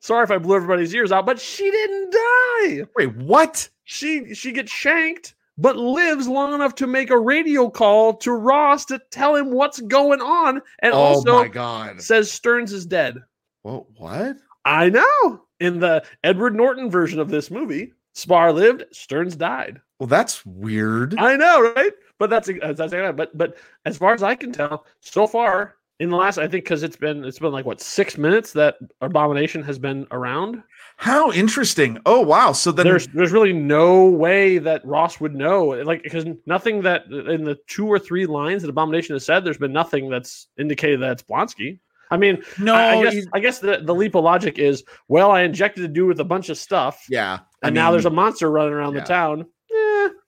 sorry 0.00 0.24
if 0.24 0.30
i 0.30 0.38
blew 0.38 0.56
everybody's 0.56 0.94
ears 0.94 1.12
out 1.12 1.26
but 1.26 1.38
she 1.38 1.70
didn't 1.70 2.10
die 2.12 2.84
Wait, 2.96 3.14
what? 3.16 3.68
she 3.84 4.34
she 4.34 4.50
gets 4.52 4.72
shanked 4.72 5.34
but 5.58 5.76
lives 5.76 6.28
long 6.28 6.54
enough 6.54 6.74
to 6.76 6.86
make 6.86 7.10
a 7.10 7.18
radio 7.18 7.68
call 7.70 8.14
to 8.14 8.32
ross 8.32 8.84
to 8.86 9.00
tell 9.10 9.34
him 9.34 9.50
what's 9.50 9.80
going 9.80 10.20
on 10.20 10.60
and 10.80 10.92
oh 10.92 10.98
also 10.98 11.42
my 11.42 11.48
god. 11.48 12.00
says 12.00 12.30
sterns 12.30 12.72
is 12.72 12.86
dead 12.86 13.16
What? 13.62 13.86
What? 13.96 14.36
I 14.64 14.90
know. 14.90 15.42
In 15.60 15.80
the 15.80 16.04
Edward 16.22 16.54
Norton 16.54 16.90
version 16.90 17.18
of 17.18 17.30
this 17.30 17.50
movie, 17.50 17.92
Sparr 18.14 18.52
lived, 18.52 18.84
Sterns 18.92 19.36
died. 19.36 19.80
Well, 19.98 20.06
that's 20.06 20.44
weird. 20.44 21.14
I 21.18 21.36
know, 21.36 21.72
right? 21.74 21.92
But 22.18 22.28
that's 22.30 22.50
that's 22.62 22.92
but 23.14 23.36
but 23.36 23.56
as 23.86 23.96
far 23.96 24.12
as 24.12 24.22
I 24.22 24.34
can 24.34 24.52
tell, 24.52 24.84
so 25.00 25.26
far 25.26 25.75
in 25.98 26.10
the 26.10 26.16
last, 26.16 26.38
I 26.38 26.42
think 26.42 26.64
because 26.64 26.82
it's 26.82 26.96
been 26.96 27.24
it's 27.24 27.38
been 27.38 27.52
like 27.52 27.64
what 27.64 27.80
six 27.80 28.18
minutes 28.18 28.52
that 28.52 28.76
Abomination 29.00 29.62
has 29.62 29.78
been 29.78 30.06
around. 30.10 30.62
How 30.98 31.32
interesting. 31.32 31.98
Oh 32.04 32.20
wow. 32.20 32.52
So 32.52 32.70
then 32.70 32.86
there's 32.86 33.06
there's 33.08 33.32
really 33.32 33.52
no 33.52 34.08
way 34.08 34.58
that 34.58 34.84
Ross 34.84 35.20
would 35.20 35.34
know, 35.34 35.68
like 35.68 36.02
because 36.02 36.26
nothing 36.44 36.82
that 36.82 37.06
in 37.06 37.44
the 37.44 37.56
two 37.66 37.86
or 37.86 37.98
three 37.98 38.26
lines 38.26 38.62
that 38.62 38.68
Abomination 38.68 39.14
has 39.14 39.24
said, 39.24 39.44
there's 39.44 39.58
been 39.58 39.72
nothing 39.72 40.10
that's 40.10 40.48
indicated 40.58 41.00
that 41.00 41.12
it's 41.12 41.22
Blonsky. 41.22 41.78
I 42.10 42.16
mean, 42.16 42.42
no. 42.58 42.74
I, 42.74 42.96
I 42.96 43.02
guess 43.02 43.26
I 43.32 43.40
guess 43.40 43.58
the, 43.58 43.80
the 43.82 43.94
leap 43.94 44.14
of 44.14 44.24
logic 44.24 44.58
is 44.58 44.84
well, 45.08 45.30
I 45.30 45.42
injected 45.42 45.84
a 45.84 45.88
dude 45.88 46.08
with 46.08 46.20
a 46.20 46.24
bunch 46.24 46.50
of 46.50 46.58
stuff, 46.58 47.04
yeah. 47.08 47.40
and 47.62 47.74
now 47.74 47.90
there's 47.90 48.06
a 48.06 48.10
monster 48.10 48.50
running 48.50 48.74
around 48.74 48.94
yeah. 48.94 49.00
the 49.00 49.06
town. 49.06 49.46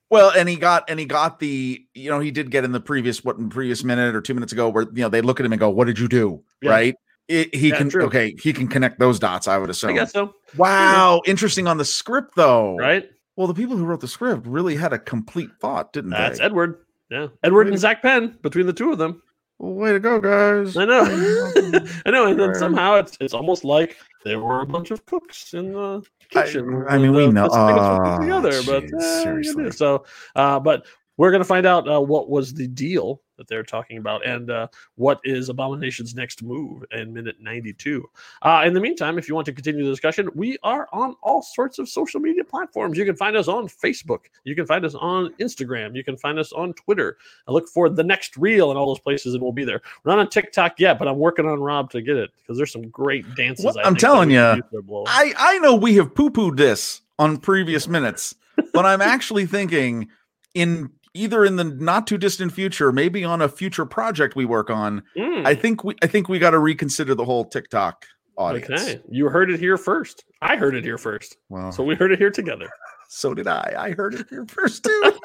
Well, 0.09 0.31
and 0.35 0.49
he 0.49 0.55
got 0.55 0.89
and 0.89 0.99
he 0.99 1.05
got 1.05 1.39
the 1.39 1.85
you 1.93 2.09
know 2.09 2.19
he 2.19 2.31
did 2.31 2.49
get 2.51 2.63
in 2.63 2.71
the 2.71 2.79
previous 2.79 3.23
what 3.23 3.37
in 3.37 3.49
previous 3.49 3.83
minute 3.83 4.15
or 4.15 4.21
two 4.21 4.33
minutes 4.33 4.51
ago 4.51 4.67
where 4.69 4.83
you 4.93 5.01
know 5.03 5.09
they 5.09 5.21
look 5.21 5.39
at 5.39 5.45
him 5.45 5.53
and 5.53 5.59
go, 5.59 5.69
"What 5.69 5.85
did 5.85 5.99
you 5.99 6.07
do?" 6.07 6.43
Yeah. 6.61 6.71
Right? 6.71 6.95
It, 7.27 7.53
he 7.53 7.69
Yeah, 7.69 7.77
can 7.77 7.89
true. 7.89 8.05
okay. 8.05 8.35
He 8.41 8.53
can 8.53 8.67
connect 8.67 8.99
those 8.99 9.19
dots. 9.19 9.47
I 9.47 9.57
would 9.59 9.69
assume. 9.69 9.91
I 9.91 9.93
guess 9.93 10.11
so, 10.13 10.33
Wow, 10.57 11.21
interesting 11.27 11.67
on 11.67 11.77
the 11.77 11.85
script 11.85 12.35
though. 12.35 12.75
right? 12.77 13.07
Well, 13.35 13.45
the 13.47 13.53
people 13.53 13.77
who 13.77 13.85
wrote 13.85 14.01
the 14.01 14.07
script 14.07 14.45
really 14.47 14.75
had 14.75 14.93
a 14.93 14.99
complete 14.99 15.49
thought, 15.61 15.93
didn't 15.93 16.09
That's 16.09 16.39
they? 16.39 16.45
Edward. 16.45 16.79
Yeah, 17.11 17.27
Edward 17.43 17.65
Way 17.67 17.71
and 17.73 17.79
Zak 17.79 18.01
Penn 18.01 18.37
between 18.41 18.65
the 18.65 18.73
two 18.73 18.91
of 18.91 18.97
them. 18.97 19.21
Well, 19.59 19.73
way 19.73 19.91
to 19.91 19.99
go, 19.99 20.21
guys! 20.21 20.77
I 20.77 20.85
know, 20.85 21.01
I 22.05 22.11
know, 22.11 22.27
and 22.27 22.39
then 22.39 22.55
somehow 22.55 22.95
it's 22.95 23.17
it's 23.19 23.33
almost 23.33 23.65
like 23.65 23.97
there 24.23 24.39
were 24.39 24.61
a 24.61 24.65
bunch 24.65 24.91
of 24.91 25.05
cooks 25.05 25.53
in 25.53 25.73
the 25.73 26.01
kitchen. 26.29 26.85
I 26.87 26.97
mean, 26.97 27.07
and, 27.07 27.15
we 27.15 27.27
know- 27.27 27.43
let's 27.43 27.55
make 27.55 27.75
oh, 27.77 28.19
together, 28.21 28.63
but 28.65 28.93
uh, 28.93 29.23
seriously. 29.23 29.71
So, 29.71 30.05
uh, 30.35 30.61
but 30.61 30.85
we're 31.19 31.31
gonna 31.31 31.43
find 31.43 31.65
out 31.65 31.85
uh, 31.85 31.99
what 31.99 32.29
was 32.29 32.53
the 32.53 32.65
deal 32.65 33.21
that 33.35 33.45
they're 33.49 33.61
talking 33.61 33.97
about 33.97 34.25
and 34.25 34.49
uh, 34.49 34.67
what 34.95 35.19
is 35.25 35.49
Abomination's 35.49 36.15
next 36.15 36.41
move 36.41 36.85
in 36.91 37.13
minute 37.13 37.35
92. 37.41 38.09
Uh, 38.41 38.63
in 38.65 38.73
the 38.73 38.79
meantime, 38.79 39.17
if 39.17 39.27
you 39.27 39.35
want 39.35 39.45
to 39.47 39.51
continue 39.51 39.83
the 39.83 39.89
discussion, 39.89 40.29
we 40.33 40.57
are 40.63 40.87
on 40.93 41.17
all 41.21 41.41
sorts 41.41 41.77
of 41.77 41.89
social 41.89 42.21
media 42.21 42.45
platforms. 42.45 42.97
You 42.97 43.03
can 43.03 43.17
find 43.17 43.35
us 43.35 43.49
on 43.49 43.67
Facebook, 43.67 44.27
you 44.45 44.55
can 44.55 44.65
find 44.65 44.85
us 44.85 44.95
on 44.95 45.33
Instagram, 45.41 45.93
you 45.93 46.05
can 46.05 46.15
find 46.15 46.39
us 46.39 46.53
on 46.53 46.71
Twitter. 46.73 47.17
I 47.49 47.51
look 47.51 47.67
for 47.67 47.89
the 47.89 48.03
next 48.03 48.37
reel 48.37 48.71
in 48.71 48.77
all 48.77 48.87
those 48.87 48.99
places, 48.99 49.33
and 49.33 49.43
we'll 49.43 49.51
be 49.51 49.65
there. 49.65 49.81
We're 50.05 50.15
not 50.15 50.19
on 50.19 50.29
TikTok 50.29 50.79
yet, 50.79 50.97
but 50.97 51.09
I'm 51.09 51.17
working 51.17 51.45
on 51.45 51.59
Rob 51.59 51.91
to 51.91 52.01
get 52.01 52.15
it 52.15 52.29
because 52.37 52.55
there's 52.55 52.71
some 52.71 52.87
great 52.87 53.25
dances. 53.35 53.65
Well, 53.65 53.77
I 53.77 53.81
I'm 53.81 53.97
telling 53.97 54.29
we 54.29 54.35
can 54.35 54.41
ya, 54.41 54.55
use 54.55 54.63
to 54.71 54.81
blow. 54.81 55.03
I 55.05 55.33
I 55.37 55.59
know 55.59 55.75
we 55.75 55.95
have 55.95 56.15
poo 56.15 56.29
pooed 56.29 56.55
this 56.55 57.01
on 57.17 57.39
previous 57.39 57.89
minutes, 57.89 58.35
but 58.73 58.85
I'm 58.85 59.01
actually 59.01 59.47
thinking 59.47 60.07
in 60.53 60.91
either 61.13 61.45
in 61.45 61.55
the 61.55 61.63
not 61.63 62.07
too 62.07 62.17
distant 62.17 62.51
future, 62.53 62.91
maybe 62.91 63.23
on 63.23 63.41
a 63.41 63.49
future 63.49 63.85
project 63.85 64.35
we 64.35 64.45
work 64.45 64.69
on. 64.69 65.03
Mm, 65.17 65.45
I 65.45 65.55
think 65.55 65.83
we 65.83 65.95
I 66.01 66.07
think 66.07 66.29
we 66.29 66.39
got 66.39 66.51
to 66.51 66.59
reconsider 66.59 67.15
the 67.15 67.25
whole 67.25 67.45
TikTok 67.45 68.05
audience. 68.37 68.81
okay, 68.81 69.01
you 69.09 69.27
heard 69.29 69.51
it 69.51 69.59
here 69.59 69.77
first. 69.77 70.25
I 70.41 70.55
heard 70.55 70.75
it 70.75 70.83
here 70.83 70.97
first, 70.97 71.37
Well, 71.49 71.71
so 71.71 71.83
we 71.83 71.95
heard 71.95 72.11
it 72.11 72.19
here 72.19 72.31
together. 72.31 72.69
so 73.09 73.33
did 73.33 73.47
I. 73.47 73.73
I 73.77 73.91
heard 73.91 74.13
it 74.15 74.27
here 74.29 74.45
first 74.47 74.83
too. 74.83 75.13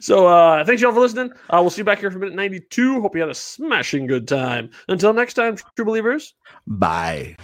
So 0.00 0.26
uh 0.26 0.64
thanks 0.64 0.82
y'all 0.82 0.92
for 0.92 1.00
listening. 1.00 1.32
Uh, 1.48 1.58
we'll 1.60 1.70
see 1.70 1.80
you 1.80 1.84
back 1.84 1.98
here 1.98 2.10
for 2.10 2.18
minute 2.18 2.34
92. 2.34 3.00
Hope 3.00 3.14
you 3.16 3.22
had 3.22 3.30
a 3.30 3.34
smashing 3.34 4.06
good 4.06 4.28
time. 4.28 4.70
Until 4.88 5.12
next 5.14 5.34
time, 5.34 5.56
true 5.74 5.84
believers. 5.84 6.34
Bye. 6.66 7.36